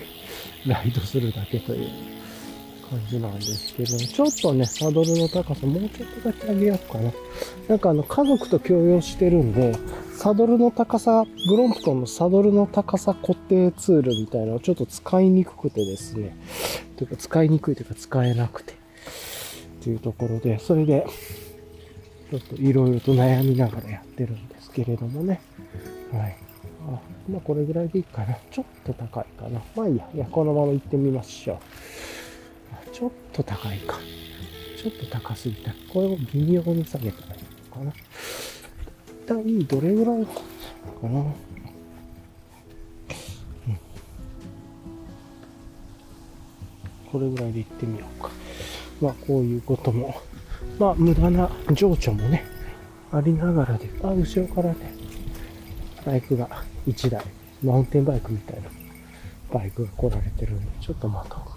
[0.66, 2.11] ライドするだけという
[2.92, 7.12] 感じなんですけど、ちょっとね、サドルの高さもうちょっとだけ上げようかな。
[7.70, 9.74] なんかあの、家族と共用してるんで、
[10.18, 16.36] サドルの高さ、ブロンプトンのサドルの高さ固定ツールみたいなのをちょっと使いにくくてですね。
[16.98, 18.74] というか使いにくいというか使えなくて。
[18.74, 21.08] っていうところで、それで、
[22.30, 25.42] ちょっといろいろと悩みながらやってるんですけれどもね。
[26.12, 26.38] はい。
[26.88, 27.00] あ、
[27.30, 28.38] まあこれぐらいでいいかな。
[28.52, 29.62] ちょっと高いかな。
[29.76, 30.08] まあいいや。
[30.14, 31.58] いや、このまま行ってみましょう。
[33.02, 33.98] ちょっと高いか。
[34.78, 35.72] ちょっと高すぎた。
[35.92, 37.92] これを微妙に下げたらいいのかな。
[37.92, 40.32] 一体どれぐらいか
[41.02, 41.10] な。
[41.10, 41.34] うん、
[47.12, 48.30] これぐらいで行ってみようか。
[49.02, 50.22] まあこういうことも、
[50.78, 52.46] まあ無駄な情緒もね、
[53.12, 54.94] ありながらで、あ、後ろからね、
[56.06, 56.48] バイクが
[56.86, 57.26] 1台、
[57.64, 58.70] マウンテンバイクみたいな
[59.52, 61.51] バイクが来られてるんで、ちょっと待とう。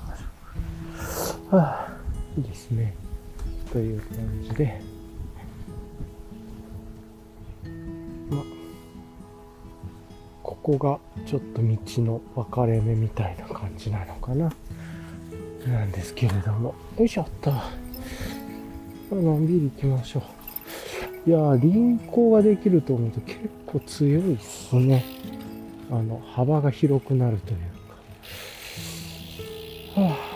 [1.50, 1.96] はあ、
[2.36, 2.94] いいですね。
[3.72, 4.80] という感じで、
[8.30, 8.42] ま、
[10.42, 11.68] ここがちょっと道
[12.02, 14.52] の分かれ目みたいな感じなのかな。
[15.66, 16.74] なんですけれども。
[16.98, 17.52] よいしょっと。
[19.10, 20.22] のんびり行きましょ
[21.26, 21.30] う。
[21.30, 25.04] いやー、輪行ができると思うと結構強いっすね。
[25.90, 27.58] あの、幅が広くなるという
[29.96, 30.00] か。
[30.00, 30.33] はあ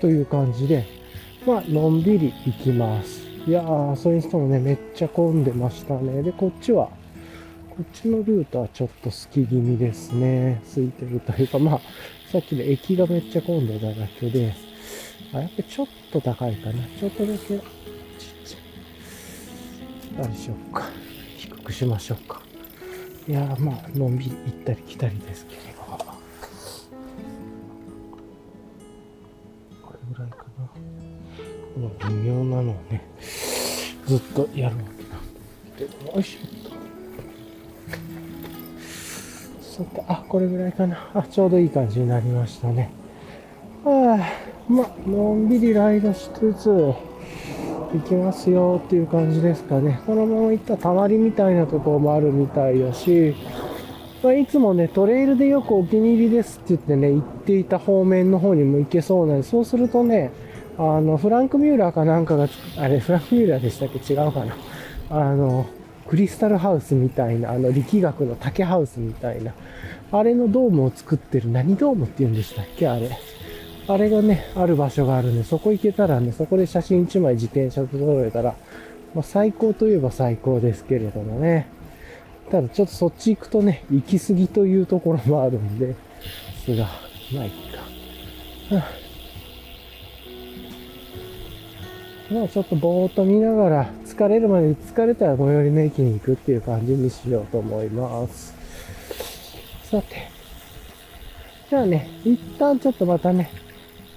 [0.00, 0.86] という感じで、
[1.46, 3.22] まあ、のんびり行きます。
[3.46, 6.22] いやー、それにしてもね、めっちゃ混んでましたね。
[6.22, 6.88] で、こっちは、
[7.70, 10.62] こっちのルートはちょっと好き気味ですね。
[10.74, 11.80] 空いてるというか、まあ、
[12.30, 14.54] さっきの駅がめっちゃ混んでただけで、
[15.32, 16.74] あ、やっぱちょっと高いかな。
[17.00, 17.58] ちょっとだけ、ちっ
[18.44, 20.24] ちゃい。
[20.24, 20.84] あれしようか。
[21.36, 22.45] 低くしましょうか。
[23.28, 25.82] いや、まあ、のんびり行ったり来たりですけれど。
[29.82, 30.68] これぐらいかな。
[31.74, 33.02] この微妙なのをね、
[34.06, 35.26] ずっとやるわけなん
[35.76, 36.76] で、よいしょっと。
[39.60, 41.10] さて、あ、これぐらいかな。
[41.12, 42.92] あ、ちょうどいい感じになりましたね。
[43.82, 46.94] はあ、まあ、のんびりライドしつつ、
[47.96, 50.00] 行きますよっていう感じですかね。
[50.06, 53.34] このまま行ったたまりみたいなところもあるみたいだし、
[54.22, 60.30] まあ、いつもね、トレイルでよくお気に入りですって言ってね、行っていた方面の方にも行けそうなんで、そうするとね、
[60.78, 63.98] あの、フランク・ミューラーかなんかが、あれ、フランク・ミューラーでしたっけ？
[64.12, 64.56] 違うかな。
[65.10, 65.66] あの、
[66.08, 69.52] クリスタルハウスみたいな、あの、力学の竹ハウスみたいな、
[70.12, 72.88] あれのドームを作ってる、何ドームって言うんでしたっけ？
[72.88, 73.10] あれ。
[73.88, 78.56] あれがね、ある場所があるんで、そこ行けたらね、そこで写真1枚自転車で撮れたら、
[79.14, 81.68] まあ、最高といえば最高ですけれどもね。
[82.50, 85.94] ただちょっとそっち行くとね、行き過ぎというところもあるんで、
[86.64, 86.88] すが、
[87.32, 87.50] まあいい
[88.70, 88.76] か。
[88.76, 89.06] はあ
[92.28, 98.52] まあちょっとぼーっと見ながら、疲れるまで疲れたら最寄りの駅に行くっていう感じにしようと思います。
[99.84, 100.28] さて、
[101.70, 103.48] じゃあね、一旦ちょっとまたね、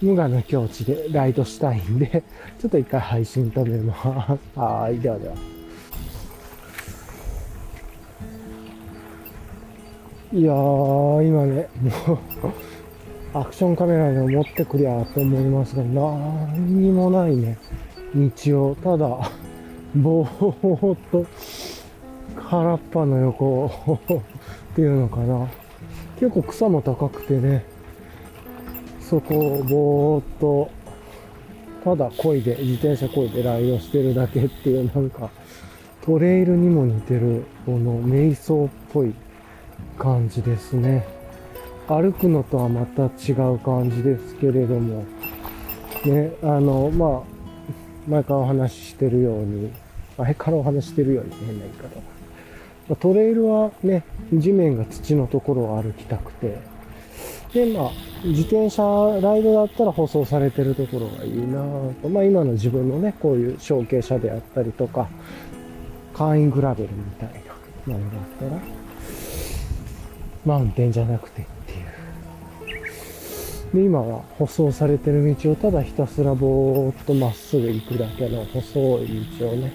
[0.02, 2.24] 無我の境地でライドしたいんで、
[2.60, 4.00] ちょっと一回配信止めます。
[4.58, 5.36] はい、ではでは。
[10.32, 12.20] いやー、今ね、もう
[13.34, 17.58] アクションカメラで持ってくりゃと思いますが、何にもないね、
[18.16, 19.32] 道を、ただ、
[19.96, 21.26] ぼーっと、
[22.50, 23.66] 空っぱの横
[24.72, 25.48] っていうのかな。
[26.20, 27.66] 結構草も高くてね、
[29.10, 30.70] そこをぼーっと、
[31.84, 35.32] ただ漕いで、自転車漕いでライドしてるだけっていうなんか、
[36.04, 39.16] トレイルにも似てる、この瞑想っぽい
[39.98, 41.08] 感じですね。
[41.88, 45.04] 歩くのとはまた違う感じですけれども、
[46.06, 47.40] ね、あの、まあ、
[48.08, 49.72] 前からお話ししてるように、
[50.20, 51.74] 前からお話ししてるように変な言い
[52.90, 52.96] 方。
[52.96, 56.69] トレイルはね、地面が土のところを歩きたくて、
[57.54, 57.92] で、まあ、
[58.24, 58.84] 自転車
[59.22, 61.62] ライドだったら舗装されてるところがいいな
[62.02, 62.10] と。
[62.10, 65.08] まあ今の自分のね、こういう小径車であったりとか、
[66.14, 67.30] 簡易グラベルみたい
[67.88, 68.62] なものだったら、
[70.46, 71.76] マウンテンじゃなくてってい
[73.72, 73.76] う。
[73.76, 79.74] で、今は舗装されてる道をただひたすらぼーっとまっすぐ行くだけの細い道をね、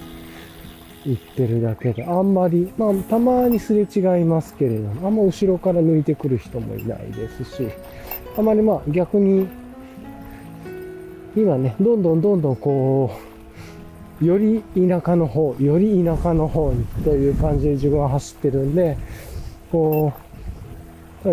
[1.05, 7.69] 行ってるだけで、あんまり、まあ、たまにすれ違いますけれども、あんま後ろから抜いてくる人もいないですし、
[8.37, 9.47] あまりまあ逆に、
[11.37, 13.11] 今ね、どんどんどんどんこ
[14.23, 18.97] う、より田舎の方、より田舎の方にという感じで自分は走ってるんで、
[19.71, 20.25] こう、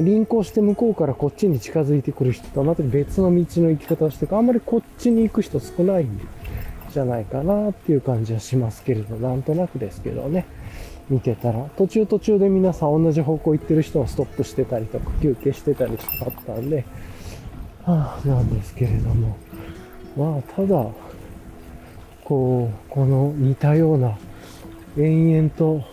[0.01, 6.40] 輪行して向こうからこっちに近づいてくる人とはまた別の道の行き方をしてあんまりこっちに行く人少ないんで。
[6.91, 10.45] じゃないかなっていう感じはしますけれど、なんとなくですけどね。
[11.09, 16.85] 見てたら、途中途中で皆さん同じ方向行ってる人もストップしてたりとか、休憩してたりしたったんで、
[17.83, 19.35] はあ、なんですけれども、
[20.15, 20.87] まあ、ただ、
[22.23, 24.17] こう、この似たような、
[24.97, 25.83] 延々と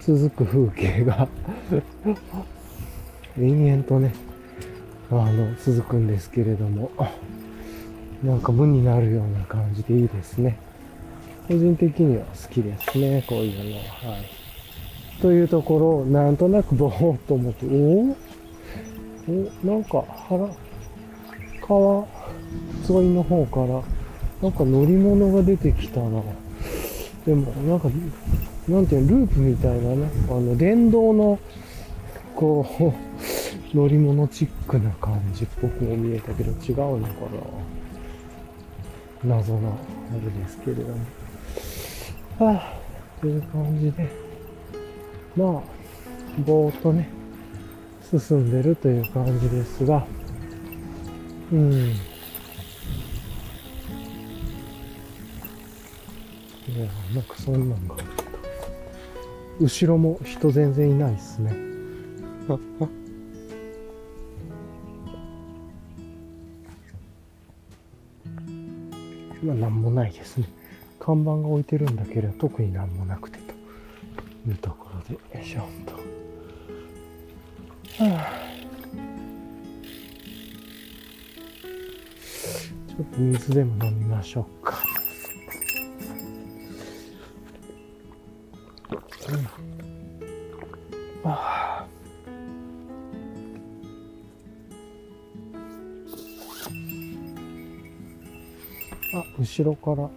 [0.00, 1.28] 続く風景が
[3.38, 4.14] 延々とね、
[5.10, 6.90] あの、続くんですけれども、
[8.22, 10.58] なんか無になるような感じでいいですね。
[11.48, 13.82] 個人的には好きですね、こういうのは。
[14.14, 15.22] はい。
[15.22, 18.16] というところを、なんとなくぼーっと思って、おお
[19.64, 20.48] なんか腹、
[21.66, 22.06] 川
[22.88, 23.82] 沿いの方から、
[24.42, 26.22] なんか乗り物が出てきたな。
[27.26, 27.88] でも、なんか、
[28.68, 31.38] なんていうの、ループみたいなね、あの、電動の、
[32.34, 32.92] こう、
[33.76, 37.79] 乗り物チックな感じっぽくも見えたけど、違うのかな
[39.24, 39.72] 謎な、あ
[40.14, 40.98] れですけれども。
[42.38, 44.08] はあ、という感じで、
[45.36, 45.62] まあ、
[46.38, 47.08] ぼーっとね、
[48.18, 50.06] 進んでるという感じですが、
[51.52, 51.72] うん。
[56.68, 57.96] いや、なんかそんなんが。
[59.60, 61.54] 後ろも人全然いないっすね。
[69.48, 69.54] あ、あ。
[69.54, 70.48] 今なんもないですね。
[70.98, 73.60] 看板が置いてるんだけれど特になんもなくてと。
[74.48, 75.92] いうところでよいしょと、
[78.04, 78.32] はあ、
[82.88, 84.78] ちょっと水でも飲みましょうか、
[89.28, 89.32] う
[91.26, 91.86] ん、ああ。
[99.12, 100.08] あ後ろから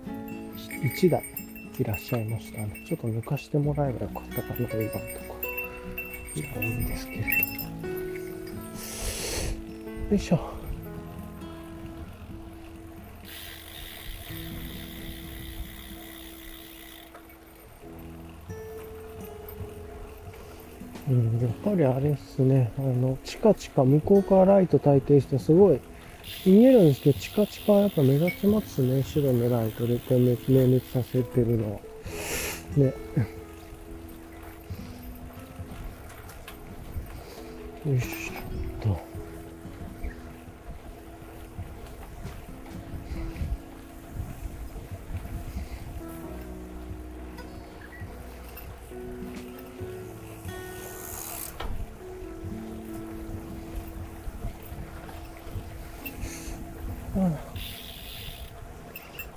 [0.84, 1.24] 1台
[1.80, 2.84] いらっしゃいましたね。
[2.88, 4.70] ちょっと抜かしてもらえばよかったかな、今のと
[5.28, 5.36] こ
[6.36, 6.42] ろ。
[6.42, 7.28] いや、いいんですけれど。
[10.12, 10.40] よいしょ。
[21.10, 22.72] うん、やっぱりあれっすね。
[22.78, 25.80] あの、チカチカ向こうからライト焚いてしてすごい
[26.46, 29.04] 見えるんですけど、チカチカやっぱ目立ちますね。
[29.04, 31.80] 白のライトで点滅、明滅させてるのは。
[32.76, 32.94] ね。
[37.86, 39.23] よいしょっと。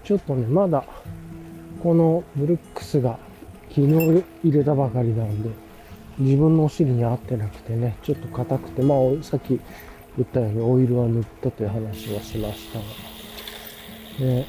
[0.07, 0.85] ちょっとね、まだ、
[1.83, 3.19] このブルックスが
[3.71, 5.51] 昨日入れたばかりなんで、
[6.19, 9.59] 自分のお尻に合ってなくてね、ちょっと硬くて、まあ、さっき
[10.17, 12.85] 言ったようにオイルは塗ったという話をしましたが。
[14.31, 14.47] ね。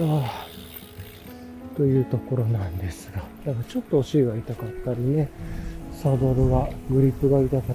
[0.00, 3.22] ああというところなんですが。
[3.46, 5.30] だからちょっとお尻が痛かったりね、
[5.92, 7.72] サドルが、グリップが痛かった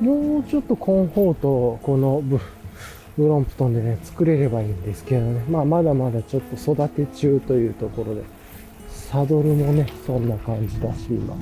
[0.00, 0.06] り。
[0.08, 2.38] もうちょっとコンフォートをこのブ
[3.16, 5.44] ブロンプトンでね、作れればいいんですけどね。
[5.48, 8.22] まあまだまだちょっと育て中というところで。
[9.14, 11.36] サドルもね、そんな感じだし、今。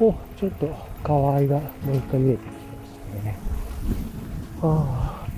[0.00, 0.68] お、ちょっと
[1.04, 2.58] 河合がもう一回見えてきまし
[3.20, 3.36] たね。
[4.62, 5.28] ああ。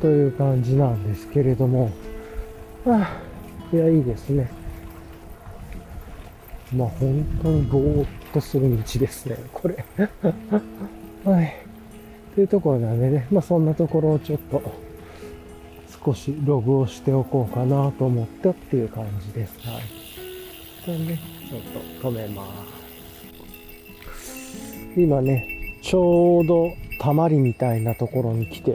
[0.00, 1.90] という感じなんですけれども。
[2.86, 3.20] あ
[3.72, 4.48] あ、いや、いいですね。
[6.72, 9.84] まあ本当にぼーっとする道ですね、これ。
[11.24, 11.54] はい。
[12.34, 14.62] というところなんでね、まあそんなところをちょっと
[16.04, 19.58] 少しログをしておこうかなと思ったっていう感じです。
[19.66, 19.82] はい。
[20.84, 21.18] じゃあね、
[21.48, 21.62] ちょっ
[22.02, 22.44] と止めま
[24.14, 25.00] す。
[25.00, 28.74] 今ね、ちょうどたまりみたいなところに来て、い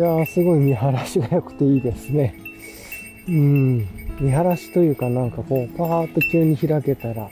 [0.00, 2.34] やーすごい見晴らしが良くていいですね。
[3.28, 3.78] うん。
[4.20, 7.28] 見晴らしというかなんかこう、パーッと急に開けたら、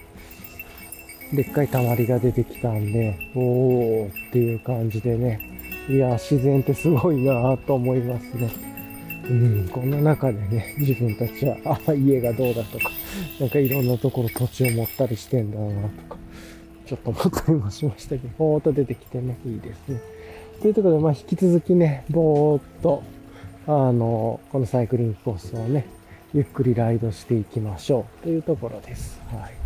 [1.34, 5.40] でっかいたまりが出てきたんで、おーっていう感じでね、
[5.88, 8.50] いや、自然ってすごいなと思いますね。
[9.28, 11.56] うん、この中でね、自分たちは、
[11.86, 12.90] あ、家がどうだとか、
[13.40, 16.16] なんかいろんなところ土地を持ったりしてんだなとか、
[16.86, 20.00] ちょっと思ったりもしましたけど、ぼーっと出てきてね、いいですね。
[20.60, 23.02] というところで、まあ引き続きね、ぼーっと、
[23.66, 25.86] あの、このサイクリングコースをね、
[26.34, 29.20] ゆっくりライドしていきましょうというところです。
[29.30, 29.63] はい。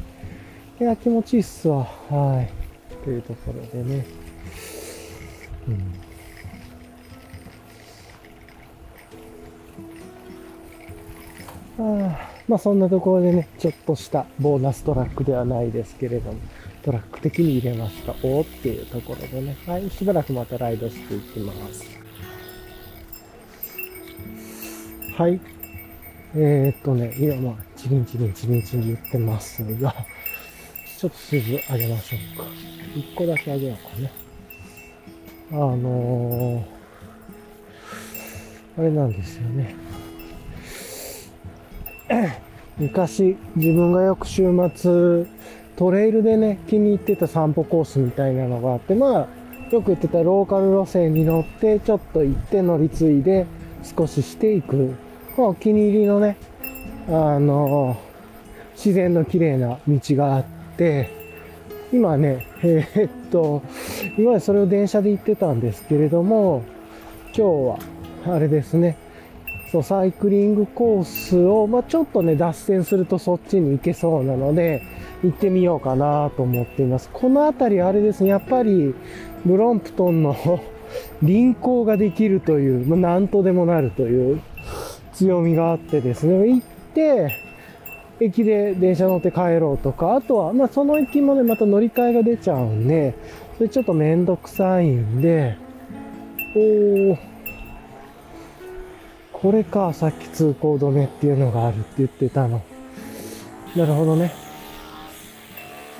[0.80, 1.84] いや、気持ちいいっすわ。
[2.08, 3.04] はい。
[3.04, 4.06] というところでね。
[5.68, 6.08] うん
[11.80, 16.38] あまあそんなところでね、ちょっとしたボーナストラックではないですけれども、
[16.82, 18.12] トラック的に入れました。
[18.22, 21.84] おーっていうところでね、はい、しばらくまたライドしていきます。
[25.16, 25.40] はい。
[26.34, 29.94] えー、っとね、今まあ、チリンチリンチリンチリン言ってますが、
[30.98, 32.44] ちょっと数字上げましょうか。
[32.96, 34.10] 一個だけ上げようかね。
[35.52, 39.76] あのー、あれなんですよね。
[42.78, 45.24] 昔自分がよく週末
[45.76, 49.28] トレイルでね気に入ってた散歩コースみたいなのがあってまあ
[49.70, 53.46] よく言ってたローカル路線に乗ってちょっと行って乗り継いで
[53.96, 54.96] 少ししていく、
[55.36, 56.36] まあ、お気に入りのね
[57.06, 57.96] あの
[58.74, 60.57] 自然の綺麗な道があって
[61.92, 63.62] 今ね えー、っと
[64.16, 66.62] 今までそれを電車で行ってたんですけれども
[67.36, 67.76] 今
[68.24, 68.96] 日はあれですね
[69.70, 74.82] そう、サイクリングコースを、まあ、ちょっとね、脱線するとそっちに行けそうなので、
[75.22, 77.10] 行ってみようかなと思っています。
[77.12, 78.94] この辺りあれですね、やっぱり、
[79.44, 80.34] ブロンプトンの
[81.22, 84.40] 輪行ができるという、まあ、なんとでもなるという
[85.12, 86.60] 強みがあってですね、行っ
[86.94, 87.47] て、
[88.20, 93.14] 駅で電車乗って帰ろうとか、あとは、まあ、その駅もね、また乗り換えが出ちゃうんで、
[93.56, 95.56] それちょっとめんどくさいんで、
[96.56, 97.18] おー、
[99.32, 102.60] これか、さっき通行止めっていうのがあるって言ってたの。
[103.76, 104.32] なるほどね。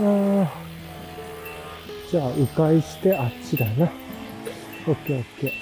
[0.01, 0.69] ああ。
[2.11, 3.89] じゃあ、迂回してあっちだな。
[4.89, 5.53] オッケーオッケ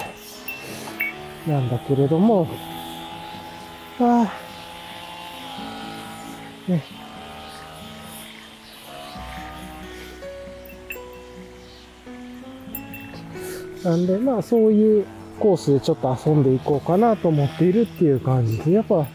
[1.46, 1.50] ー。
[1.50, 2.48] なんだけれども、
[4.00, 4.45] ああ。
[6.68, 6.82] ね。
[13.84, 15.06] なんで、まあ、そういう
[15.38, 19.06] コースでちょっと遊んでいこうかなと思っているっていう感じで、やっぱ、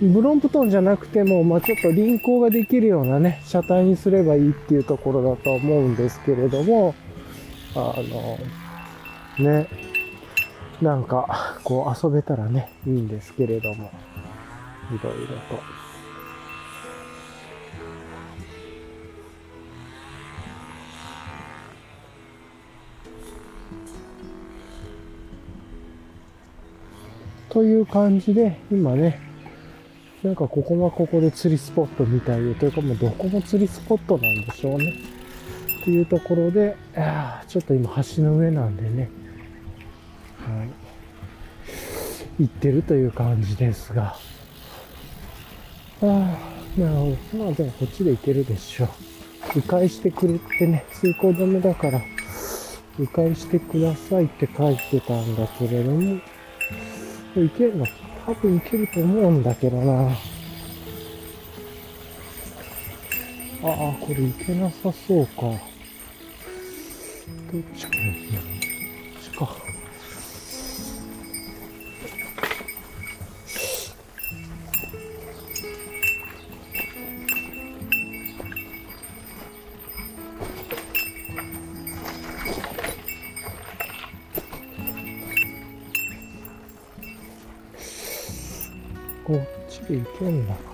[0.00, 6.96] ブロンプトンじゃなくても、まあ、ちょっと輪行ができるようなね、車体にすればいいっていうところだと思うんですけれども、
[7.76, 7.94] あ
[9.38, 9.68] の、ね、
[10.80, 13.92] なんか、こう遊べたらね、いいんですけれども、
[14.90, 15.81] いろいろと。
[27.52, 29.20] という感じで、今ね、
[30.22, 34.94] なんかここはここで釣りスポットみたいで、というかもうどこも釣りスポットなんでしょうね。
[35.82, 36.76] っていうところで、
[37.46, 39.10] ちょっと今橋の上なんでね、
[40.38, 40.64] は
[42.38, 44.16] い、行ってるという感じですが、
[46.00, 46.06] ああ、
[46.80, 47.44] なるほど。
[47.44, 49.58] まあでもこっちで行けるでしょう。
[49.58, 52.00] 迂回してくれってね、通行止めだから、
[52.98, 56.18] 迂回してくださいって書いてたんだけれども、
[57.40, 57.86] いけるの
[58.26, 60.10] 多分いけると思うんだけどな。
[63.64, 65.42] ああ、これいけなさそうか。
[67.52, 68.51] どっちかな
[89.92, 90.70] っちで行けんだかな。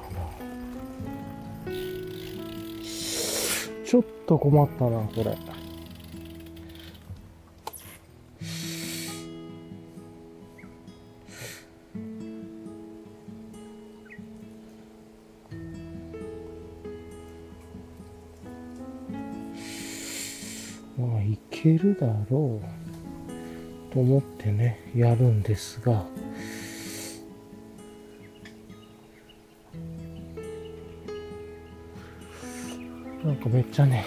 [3.84, 5.36] ちょっと困ったな、これ。
[20.98, 26.04] まあ、いけるだろうと思ってね、やるんですが、
[33.28, 34.06] なんかめっちゃね、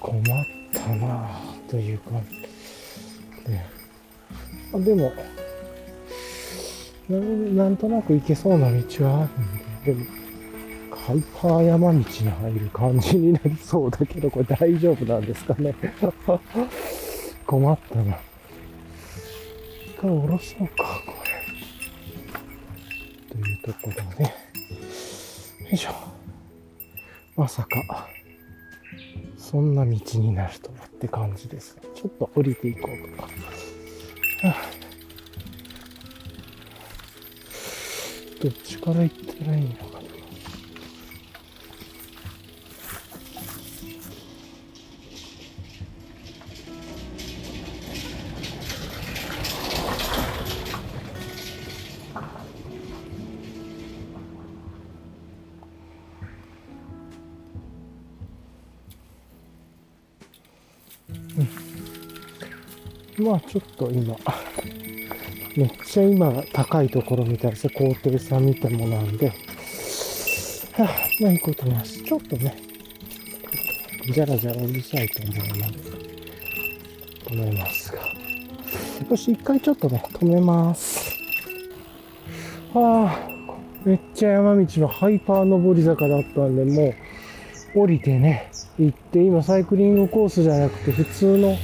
[0.00, 0.24] 困っ
[0.74, 1.40] たなあ
[1.70, 2.48] という感じで。
[4.74, 5.12] あでも
[7.08, 9.28] な、なんとなく行けそうな道はあ
[9.86, 15.72] るんで、でも、ハイパー山道に入る感じになりそうだけど、これ大丈夫なんですかね。
[17.46, 18.18] 困ったな。
[19.86, 21.00] 一回下ろそうか、
[23.62, 24.30] というころで、よ
[25.72, 25.92] いしょ。
[27.36, 28.08] まさか、
[29.36, 33.28] そんな道になるとはって感じです、ちょっと降りていこうとか。
[38.42, 39.91] どっちから行ったらいいの
[63.22, 64.16] まあちょっと今、
[65.56, 67.72] めっちゃ今高いところみたいですね。
[67.76, 69.28] 高低差見てもなんで。
[69.28, 69.34] は
[70.80, 70.88] あ、
[71.20, 72.02] まあいいことなし。
[72.02, 72.56] ちょっとね、
[74.10, 75.92] じゃらじゃらうるさいと思うので、
[77.26, 78.00] 止めますが。
[79.08, 81.16] よし、一回ちょっとね、止めます。
[82.74, 83.32] はあ、
[83.84, 86.94] めっちゃ山道のハイパー上り坂だったんで、も
[87.74, 91.56] う降りてね、行って、今サイクリングコースじゃなくて普通の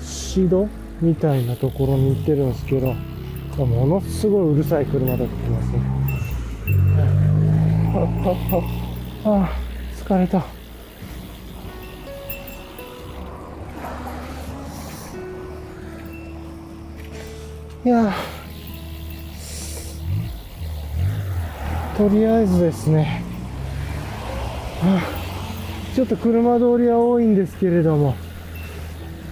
[0.00, 0.68] シド
[1.00, 2.94] みたいなところに行ってるんですけど、
[3.64, 5.80] ものすごいうるさい車だってますね。
[9.24, 9.50] あ、あ、
[9.96, 10.44] 疲れた。
[17.84, 18.12] いや
[21.96, 23.22] とりあえずですね、
[24.82, 28.16] はあ、ちょっと車通りは多いんですけれども、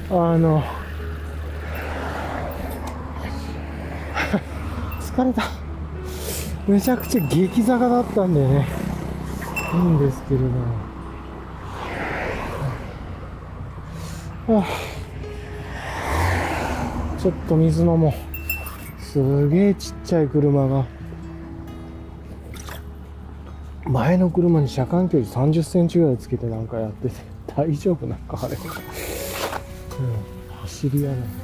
[0.09, 0.63] あの、
[5.23, 5.45] れた。
[6.67, 8.67] めちゃくちゃ激坂だったんでね、
[9.75, 10.65] いいんですけれども。
[14.47, 14.67] はあ、
[17.21, 18.13] ちょっと水飲もう。
[19.03, 20.85] すげえちっちゃい車が。
[23.87, 27.15] 前の車に車間距離30センチぐらいつけてなんかやってて、
[27.55, 28.57] 大丈夫なんかあれ。
[28.57, 28.61] うん、
[30.63, 31.44] 走り屋なの。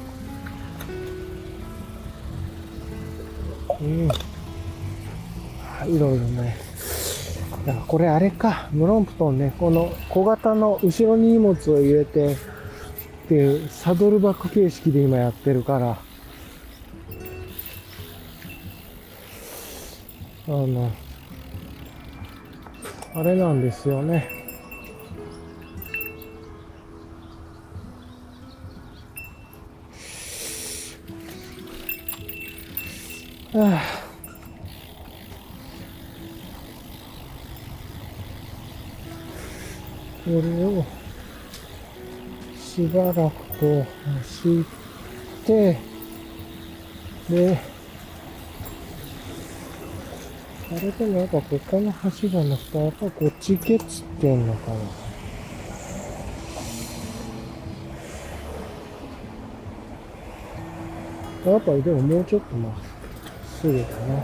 [3.81, 4.09] うん。
[5.95, 6.55] いろいろね。
[7.65, 12.37] だからこれあれか、ムロンプトンね、この小型の後ろに荷物を入れて、っ
[13.27, 15.99] ていうサドルバック形式で今やってるから、
[20.47, 20.91] あの、
[23.13, 24.40] あれなんですよね。
[33.53, 33.81] はあ
[40.23, 40.85] これを
[42.55, 43.85] しばらくこう
[44.19, 45.77] 走って、
[47.29, 47.59] で、
[50.71, 54.71] あれでもやっぱここの橋じゃなくて、やっぱこっち行けっつってんのか
[61.45, 61.51] な。
[61.51, 62.73] やっぱりでももうちょっとまっ
[63.61, 64.15] すぐだな。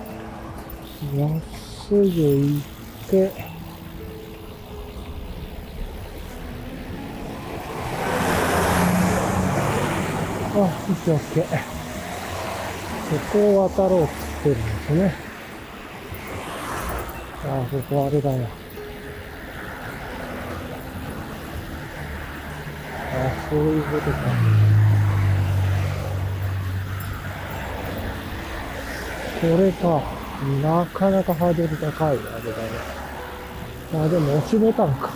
[1.30, 1.42] まっ
[1.88, 2.62] すぐ行っ
[3.08, 3.32] て、
[10.56, 11.44] あ、オッケーオッケー。
[13.08, 14.12] ここを渡ろうって
[14.46, 15.14] 言ってるんですね。
[17.46, 18.48] あ、ここあれだよ。
[23.14, 24.67] あ、そういうことか。
[29.40, 30.02] これか。
[30.62, 32.24] なかなかハードル高い、あれだね。
[33.96, 35.10] あ、でも押しボタンか。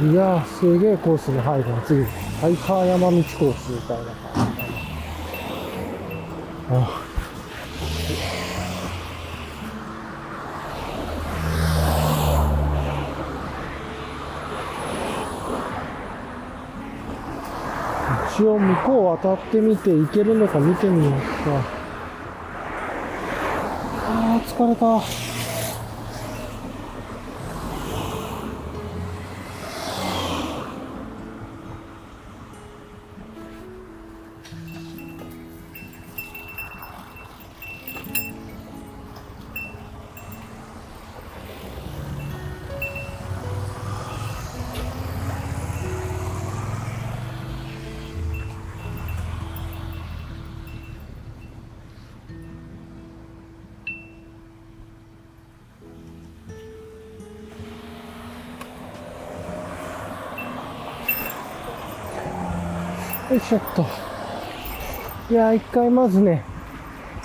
[0.00, 2.04] いやー、すげえコースに入るな、次。
[2.40, 4.12] ハイカー山道コースみたいな感
[4.54, 4.60] じ
[6.70, 6.84] だな。
[6.84, 7.02] あ
[18.36, 21.75] 一応向こう渡ってみて行けるのか見てみようか。
[24.56, 25.35] 疲れた。
[63.36, 63.86] いしょっと。
[65.30, 66.44] いやー、一回まずね、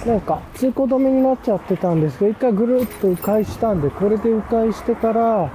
[0.06, 5.50] なんか通行止めになっちゃってたんですけど、一回ぐるっと迂回したんで、これで迂回してから、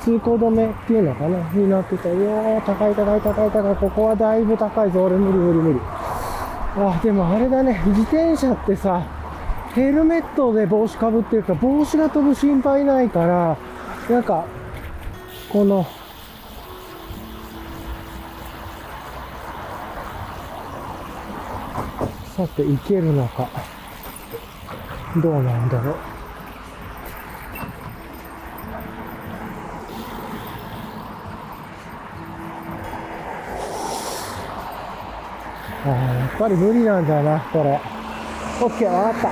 [0.00, 2.08] 通行止めっていうのかなになってた。
[2.08, 3.76] いやー、高い高い高い高い。
[3.76, 5.04] ここはだいぶ高いぞ。
[5.04, 5.80] 俺無理無理無理。
[6.76, 9.02] あ、でもあれだね、自転車ってさ、
[9.74, 13.56] ヘルメットで帽子かぶってるから、帽子が飛ぶ心配ないから、
[14.10, 14.44] なんか、
[15.50, 15.86] この、
[22.46, 23.48] さて、行けるのか。
[25.22, 25.96] どうなんだろう。
[35.84, 37.80] ああ、やっぱり無理なんだな、これ。
[38.60, 39.28] オッケー、わかった。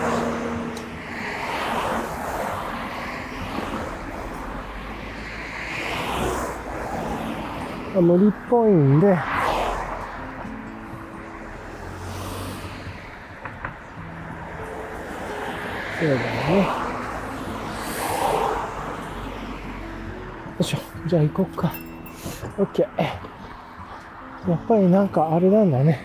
[7.98, 9.39] あ無理っぽいんで、
[16.00, 16.20] そうだね。
[20.56, 20.78] よいしょ。
[21.06, 21.72] じゃあ行こっか。
[22.58, 23.02] オッケー。
[24.50, 26.00] やっぱりなんかあれなんだね。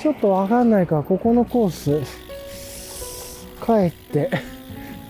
[0.00, 2.00] ちょっとわかんないから、ここのコース、
[3.64, 4.30] 帰って、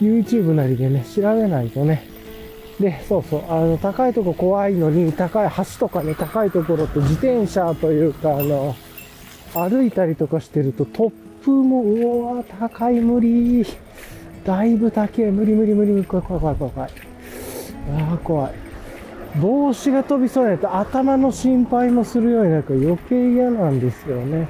[0.01, 2.07] YouTube なりでね、調べないとね。
[2.79, 8.75] で、そうそう、あの、高いとこ怖いのに、高い橋とかね、高いところって自転車というか、あの、
[9.55, 11.13] 歩いたりとかしてると、突
[11.43, 13.65] 風も、うわー、高い、無理。
[14.51, 16.91] だいぶ高い、無理無理無理、怖い怖い怖い怖い怖い。
[16.91, 18.53] ああ、怖い。
[19.41, 24.49] 帽子が飛びそうになって頭の心配もするようになるか余計嫌なんですよね。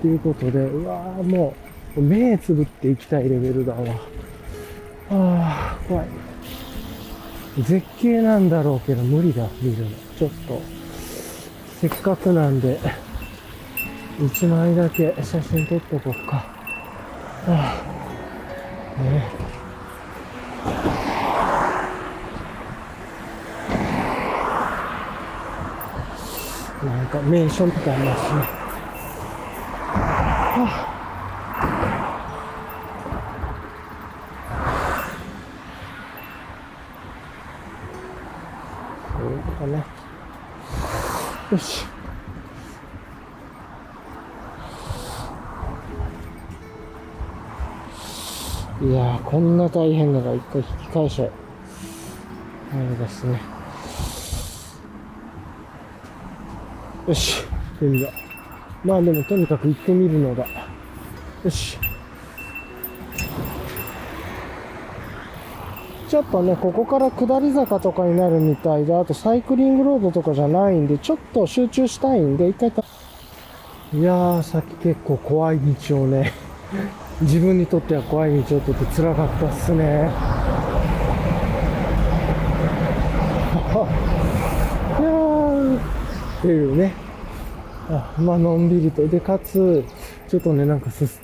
[0.00, 1.54] ということで、うわーも
[1.98, 3.80] う目つぶっていきたいレベルだわ。
[5.10, 6.06] ああ、怖い。
[7.58, 9.90] 絶景なんだろうけど無理だ、見るの。
[10.18, 10.62] ちょっと、
[11.78, 12.80] せっかくなんで、
[14.18, 16.36] 一枚だけ写真撮っとこうか。
[16.36, 16.46] は
[17.48, 17.82] あ、
[19.02, 19.30] ね。
[26.84, 28.40] なんかメンションとかありますね。
[30.58, 30.96] はあ
[39.18, 39.84] そういうことね。
[41.50, 41.95] よし。
[48.86, 51.32] いや、こんな大変なのが一回引き返しちゃう。
[52.72, 53.40] あれですね。
[57.08, 58.08] よし、行ってみよ
[58.84, 58.86] う。
[58.86, 60.46] まあでもとにかく行ってみるのだ。
[61.42, 61.76] よし。
[66.08, 72.84] ちょっとね、ここから下り坂とかになるみたいで、あとサイクリングロードとかじゃないんで、ちょっと集中したいんで、一回た、
[73.92, 76.32] いやー、さっき結構怖い道をね、
[77.22, 79.84] 自分にとっては怖い道をとって辛かったっすね。
[79.84, 79.84] い
[85.02, 86.92] やー、っていうね。
[87.88, 89.06] あまあ、のんびりと。
[89.08, 89.82] で、かつ、
[90.28, 91.22] ちょっとね、なんかす、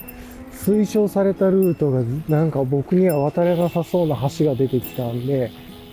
[0.53, 5.51] 推奨されたルートが、なんか僕には渡れなさそうな橋が出てきたんで、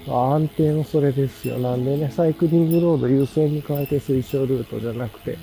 [0.07, 1.57] ま安定のそれですよ。
[1.57, 5.37] なんでね、サイクリングロード優先に変えて推奨ルートじゃなくて、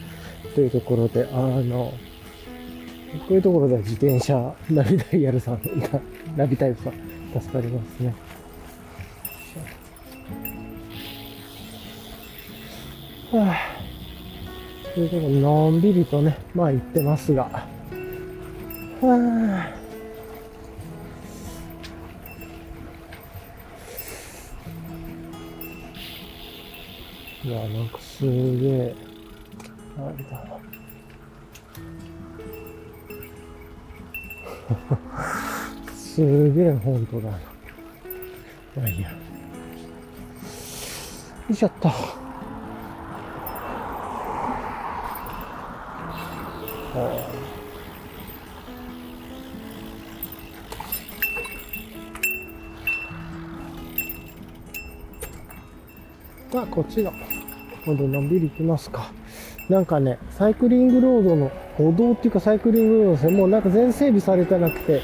[0.55, 1.93] というところで、あの、
[3.19, 5.61] こういうところでは自転車、ナビダイヤルさん、
[6.37, 6.93] ナビタイプさん、
[7.41, 8.15] 助かりますね。
[13.33, 13.77] はあ、
[14.97, 17.43] ういうことで、のんびりとね、まあ行ってますが。
[17.43, 17.67] は
[19.03, 19.77] あ、
[27.45, 28.95] いや、なんかすげえ、
[29.99, 30.56] あれだな。
[35.95, 37.39] すげえ本当だな。
[38.77, 39.11] まあいいや。
[39.11, 39.17] よ
[41.51, 41.89] いしょっと。
[56.53, 57.13] まあ、こっちの、
[57.85, 59.13] 今度のんびり行きますか。
[59.69, 65.03] なんかね、サイクリングロードの歩道っていうかサイクリングロードですね、もうなんか全整備されてなくて、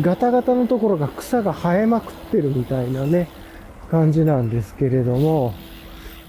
[0.00, 3.28] ガタガタのところが草が生えまくってるみたいなね、
[3.90, 5.54] 感じなんですけれども、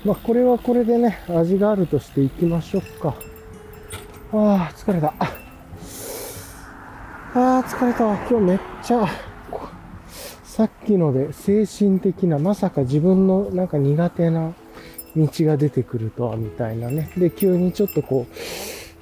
[0.05, 3.15] まあこれはこれでね、味があるとしていきましょうか。
[4.33, 5.13] ああ、疲れた。
[7.33, 8.15] ああ、疲れた。
[8.29, 9.07] 今日めっちゃ、
[10.43, 14.53] さっきので精神的な、まさか自分のなんか苦手な
[15.15, 17.11] 道が出てくるとは、みたいなね。
[17.17, 18.25] で、急にちょっとこ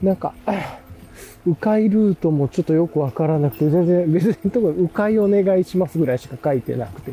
[0.02, 0.34] う、なんか、
[1.48, 7.12] 迂回ルートもちょっとよくわからなくて、全然 別にとこ迂回お願いしますぐらいしか書いてなくて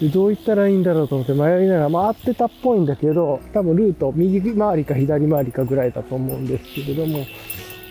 [0.00, 7.24] でどう言ったらいいんだろうと思って迷いながら、まあ合ってたっぽいんだけど、多分ルート右回りか左回りかぐらいだと思うんですけれども、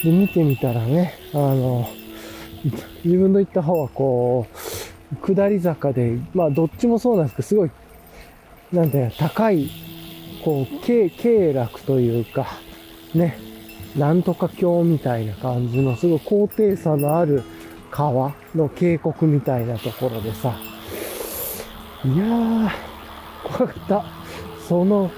[0.04, 1.88] で見てみたらね、あの、
[3.04, 7.72] 自分の行った方はこう、下り坂で、まあどっちもそうなんですけど、すごい、
[8.72, 9.70] なんていうの高い、
[10.48, 12.48] こう、経、経楽というか、
[13.14, 13.38] ね、
[13.98, 17.44] なんとか橋みたいな感じの、すごい高低差のある
[17.92, 20.58] 川の渓谷みたいなところでさ、
[22.06, 22.70] いやー、
[23.44, 24.06] 怖かった。
[24.70, 25.12] その、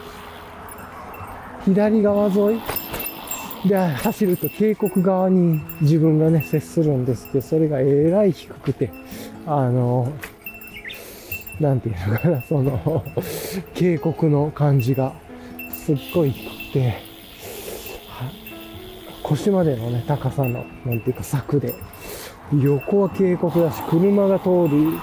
[1.63, 8.91] 左側沿いで走ると渓谷側に自分がね、接するんですけど、それがえらい低くて、
[9.45, 10.38] あの、な
[11.74, 13.03] んていうのかな、その、
[13.74, 15.14] 渓谷の感じが
[15.72, 17.10] すっごい低くて、
[19.24, 21.76] 腰までのね、高さの、なんていうか柵で、
[22.51, 24.93] 横は渓谷だし、車が通る、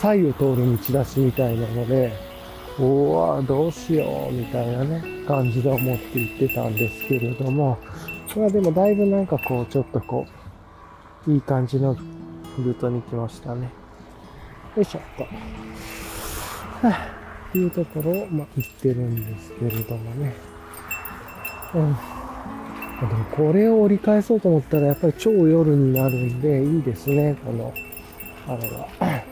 [0.00, 2.12] 左右通る道だしみたいなので、
[2.78, 7.78] おわ、どうしよう、みたいなね、感じで思って行ってたんですけれども、
[8.36, 10.26] まあでもだいぶなんかこう、ちょっとこ
[11.26, 11.96] う、いい感じの
[12.58, 13.70] ルートに来ましたね。
[14.76, 15.26] よいしょっと。
[16.82, 20.34] はぁ、っていうところを、まあ、行ってるんですけれどもね。
[21.74, 21.96] うん。
[23.00, 27.72] でもこれを折り返そうと思ったらやっぱり超夜になるんでいいですね、この、
[28.46, 28.88] あれは。
[28.98, 29.22] は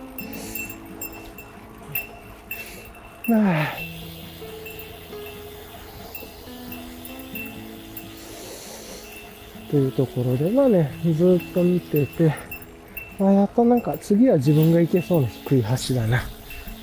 [3.72, 3.86] あ
[9.70, 12.34] というところで、まあね、ずっと見てて、
[13.18, 16.22] まあ、やっとなんか次は自分が行けそうな低い橋だな。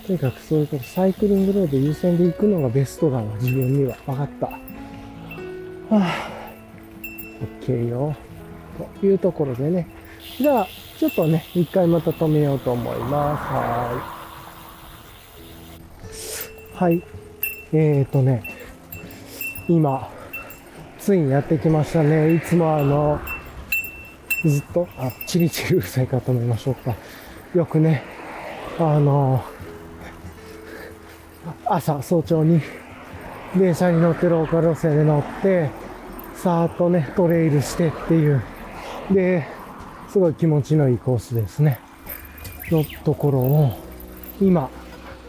[0.05, 3.95] とにかくそういうこと、サイクリングロード優先で行くのがベストだわ、自分には。
[4.05, 4.47] わかった。
[4.47, 4.59] は
[5.91, 6.29] あ、
[7.61, 8.13] OK よ。
[8.99, 9.87] というところでね。
[10.37, 13.37] じゃあ、ちょっとね、一回また止めようと思いま
[16.11, 16.49] す。
[16.75, 16.93] はい。
[16.93, 17.03] はい。
[17.71, 18.43] えーとね、
[19.69, 20.09] 今、
[20.99, 22.33] ついにやってきましたね。
[22.33, 23.21] いつもあの、
[24.43, 26.93] ずっと、あ、チリチリうるさいかと思いましょうか。
[27.55, 28.03] よくね、
[28.79, 29.43] あの、
[31.75, 32.61] 朝、早朝に、
[33.57, 35.71] 電車に乗ってローカル路線で乗って、
[36.35, 38.43] さーっとね、トレイルしてっていう。
[39.11, 39.47] で、
[40.09, 41.79] すごい気持ちのいいコースですね。
[42.69, 43.71] のところを、
[44.39, 44.69] 今、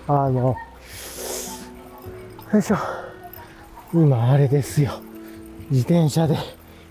[0.06, 0.54] あの、
[2.52, 2.76] よいしょ。
[3.94, 5.00] 今、あれですよ。
[5.70, 6.36] 自転車で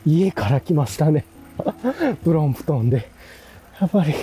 [0.04, 1.26] 家から来ましたね。
[2.26, 3.08] ブロンプトンで。
[3.80, 4.16] やっぱり、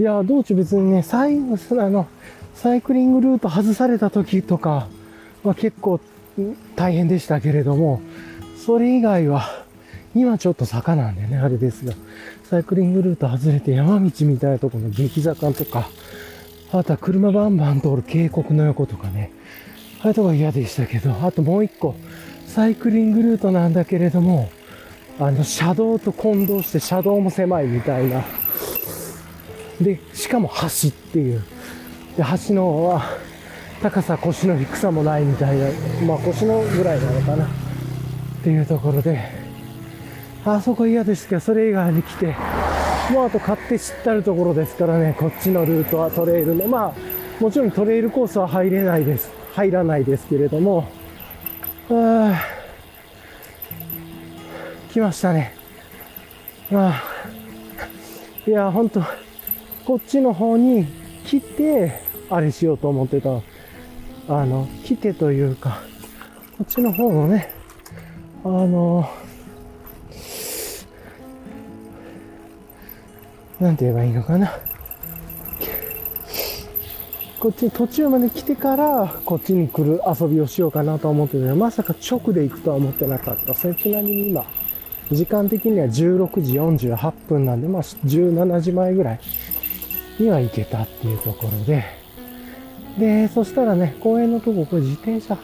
[0.00, 2.08] いや、道中別にね、最後、あの、
[2.54, 4.86] サイクリングルート外された時とか
[5.42, 6.00] は結構
[6.76, 8.00] 大変でしたけれども、
[8.64, 9.64] それ以外は、
[10.14, 11.94] 今ちょっと坂なんでね、あれですが、
[12.44, 15.88] サイクリングルート外れて山道みたいなところの激坂とか、
[16.70, 19.32] あとは車バンバン通る渓谷の横とかね、
[20.02, 21.94] あれとか嫌でしたけど、あともう一個、
[22.46, 24.50] サイクリングルートなんだけれども、
[25.18, 28.24] あの、車道と混同して車道も狭いみたいな。
[29.80, 31.42] で、しかも橋っていう。
[32.16, 33.02] で、橋の方は、
[33.82, 35.66] 高さ腰の低さもないみたいな。
[36.06, 37.46] まあ腰のぐらいなのかな。
[37.46, 37.48] っ
[38.44, 39.20] ていうところで、
[40.44, 42.34] あそこ嫌ですけど、それ以外に来て、
[43.12, 49.30] もうあと買って知ってあるところですからね、こっちのルートはトレイルの、まあ、もちろんトレイルコースは入れないです。
[49.54, 50.88] 入らないですけれども、
[51.90, 52.42] あ
[54.92, 55.54] 来ましたね。
[56.72, 57.00] あ
[58.46, 58.50] あ。
[58.50, 59.02] いや、ほんと、
[59.84, 60.86] こっちの方に
[61.26, 61.92] 来て、
[62.30, 63.30] あれしようと思ってた。
[64.28, 65.82] あの、来てというか、
[66.58, 67.52] こっちの方のね、
[68.44, 69.08] あの、
[73.60, 74.52] なんて言えばいいのかな。
[77.42, 83.54] こっち途中まで来てから、こっちに来る遊びをしようかなと思ってたけど、まさか直で行くとは思ってなかった。
[83.54, 84.44] それちなみに今、
[85.10, 89.20] 時間的には16時48分なんで、まあ17時前ぐらい
[90.18, 91.84] には行けたっていうところで、
[92.98, 95.38] で、そしたらね、公園のとこ、これ自転車、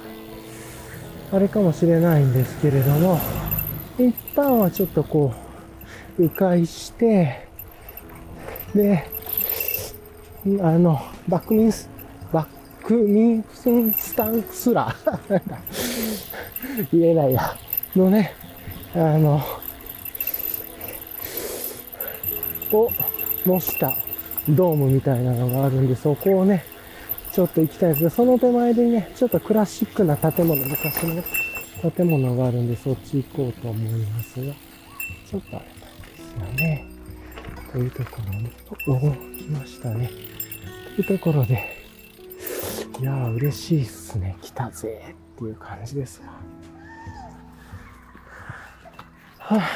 [1.32, 3.18] あれかもしれないんですけれども、
[3.98, 5.32] 一旦はちょっとこ
[6.18, 7.48] う、迂回して、
[8.74, 9.04] で、
[10.60, 11.88] あの、バックミンス、
[12.32, 15.50] バックミンススタンスラー
[16.92, 17.56] 言えないや。
[17.96, 18.34] のね、
[18.94, 19.40] あの、
[22.72, 22.90] を
[23.44, 24.07] 模した。
[24.49, 26.64] ドームみたいなのがあるんで、そこをね、
[27.32, 31.22] ちょっと行きたいですけど、その手前でね、ちょっとクラシックな建物、昔の
[31.90, 34.53] 建物があるんで、そっち行こうと思いますが、
[35.30, 35.66] ちょっとあれ
[36.40, 36.84] なんですよね。
[37.72, 38.51] というところに、
[38.86, 40.11] おお、来ましたね。
[40.96, 41.76] というところで、
[43.01, 44.36] いやー、嬉しいっすね。
[44.40, 46.28] 来たぜっていう感じですわ。
[49.38, 49.68] はあ、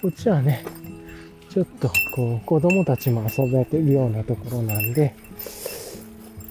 [0.00, 0.64] こっちはね、
[1.56, 5.14] ちょっとこう、子供たちも遊べてるようなところなんで、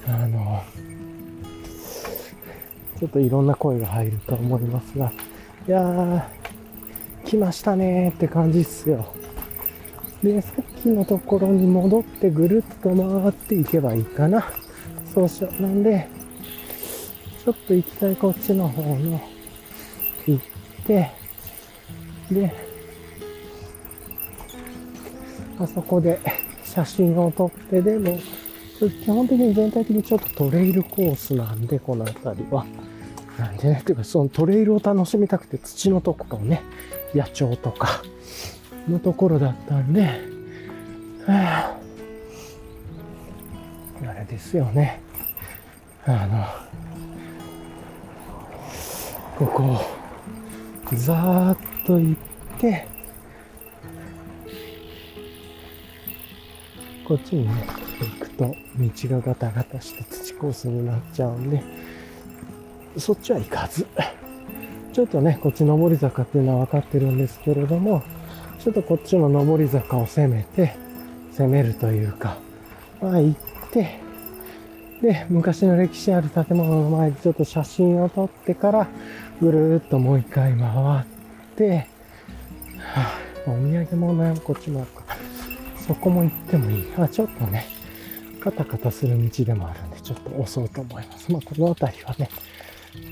[0.07, 0.63] あの、
[2.99, 5.11] ちょっといろんな声が入ると思いますが、
[5.67, 6.23] いやー、
[7.23, 9.13] 来ましたねーって感じっすよ。
[10.23, 14.43] で、さっきのところに戻ってぐるっと回っていけばいいかな。
[15.13, 15.61] そうしよう。
[15.61, 16.07] なんで、
[17.43, 19.21] ちょっと行きたいこっちの方の
[20.25, 20.43] 行っ
[20.87, 21.11] て、
[22.31, 22.64] で、
[25.59, 26.19] あそこで
[26.63, 28.17] 写真を撮ってでも、
[28.79, 32.65] 基本的に全体的にちょっとトレイルコースなんで、この辺りは。
[33.39, 36.61] なんでね、ていうかそのトレイルを楽しみたくて土のとこをね、
[37.13, 38.01] 野鳥とか
[38.89, 40.01] のところだったんで、
[41.25, 41.77] は
[44.05, 45.01] あ、あれですよね。
[46.05, 46.45] あの、
[49.37, 49.81] ここを
[50.95, 52.21] ざーっと行っ
[52.59, 52.87] て、
[57.07, 57.67] こっちにね、
[57.99, 61.63] 行くと道がガタガタして土コースになっちゃうんで、
[62.97, 63.85] そっちは行かず、
[64.91, 68.01] ちょっとね、こっち上り坂っていうのは分かってるんですけれども、
[68.59, 70.75] ちょっとこっちの上り坂を攻めて、
[71.37, 72.37] 攻めるというか、
[73.01, 73.39] まあ行っ
[73.71, 73.99] て、
[75.01, 78.87] で、昔の歴史ある建物の前でちょっと写真を撮ってから、
[79.39, 81.05] ぐるーっともう一回回っ
[81.55, 81.87] て、
[82.79, 85.04] はあ、お土産物屋もこっちもあるか。
[85.85, 86.93] そこも行ってもいい。
[86.97, 87.67] あ、ちょっとね、
[88.39, 91.31] カタカタする道でもあるんで、ちょっと押そうと思います。
[91.31, 92.29] まあ、この辺りはね、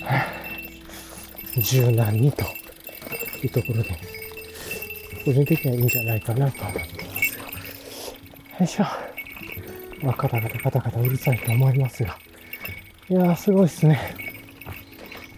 [0.01, 0.25] はあ
[1.61, 2.43] 柔軟にと
[3.43, 3.99] いうところで、
[5.23, 6.85] 個人的にはいいんじゃないかなと思ってま
[7.21, 7.43] すよ。
[8.59, 8.85] よいしょ。
[10.03, 12.17] まあ、カタカタカタカタうるさいと思いますが。
[13.09, 13.99] いやー、すごいっすね。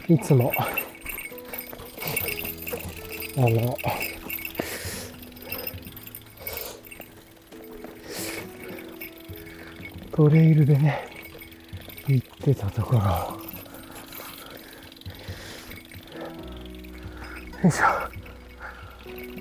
[0.07, 0.69] いつも、あ
[3.41, 3.77] の、
[10.16, 11.09] トレイルでね、
[12.07, 12.99] 行ってたところ、
[17.61, 17.86] よいしょ。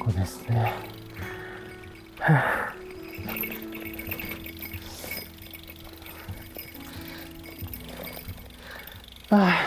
[0.01, 0.73] ここですね。
[2.19, 2.73] は
[9.31, 9.61] ああ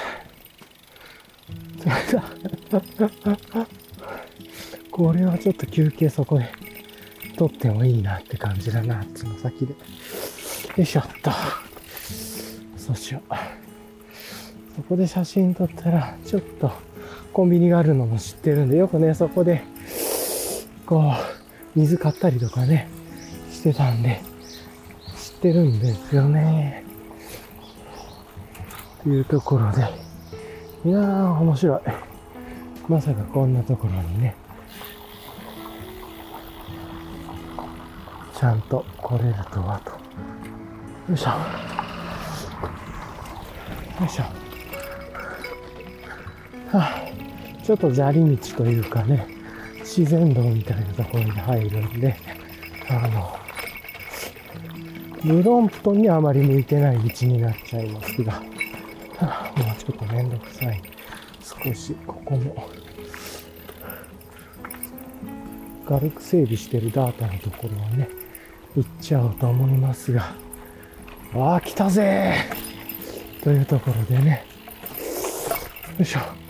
[3.53, 3.68] あ。
[4.91, 6.49] これはちょっと休憩そこで
[7.38, 9.74] 撮ってもいいなって感じだな、つの先で。
[10.78, 11.32] よいしょっと。
[12.78, 13.34] そうしよう。
[14.75, 16.71] そこで写真撮ったら、ちょっと
[17.34, 19.63] コンビニがあるのも知ってるんで、よくね、そこで、
[20.86, 21.13] こ
[21.75, 22.88] う、水買ったりとかね、
[23.51, 24.21] してたんで、
[25.17, 26.84] 知ってるんですよね。
[29.01, 29.82] というところで、
[30.86, 31.82] いやー、面白い。
[32.88, 34.36] まさかこんなところにね、
[38.39, 39.97] ちゃんと来れるとはと。
[41.10, 41.30] よいしょ。
[41.30, 41.38] よ
[44.05, 44.24] いしょ。
[44.24, 44.32] は
[46.74, 49.26] あ、ちょっと砂利道というかね、
[49.80, 52.16] 自然道みたいなところに入るんで、
[52.89, 53.38] あの、
[55.24, 58.41] ブロンプトンにあまり向いてない道になっちゃいますが、は
[59.20, 60.82] あ、もうちょっとめんどくさい。
[61.64, 62.70] 少しここも
[65.88, 68.10] 軽く整備してるダートのところはね
[68.76, 70.36] 行っちゃおうと思いますが
[71.34, 72.34] わあ来たぜ
[73.43, 74.45] というところでね。
[75.97, 76.47] よいしょ。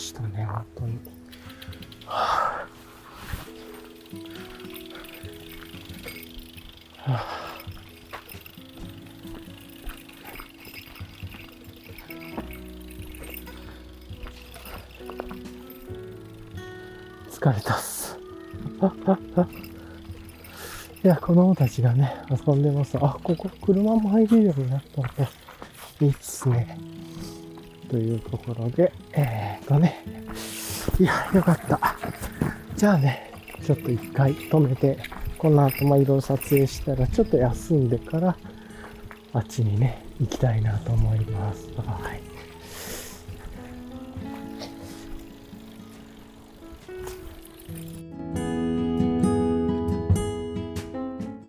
[0.00, 0.98] したね、本当に。
[2.06, 2.66] は
[7.06, 7.40] あはあ
[17.30, 18.18] 疲れたっす。
[21.02, 22.98] いや、子供たちがね、遊んでます。
[22.98, 25.26] あ、ここ車も入れるようになったので、
[26.02, 26.76] いいっすね。
[27.88, 30.02] というところで、えー、どね、
[30.98, 31.96] いや、よかった。
[32.74, 33.30] じゃあね、
[33.64, 34.98] ちょっと一回止めて、
[35.38, 38.36] この後、まあ、いろいろ撮影したら、ちょっと休んでから、
[39.32, 41.68] あっちにね、行きたいなと思います。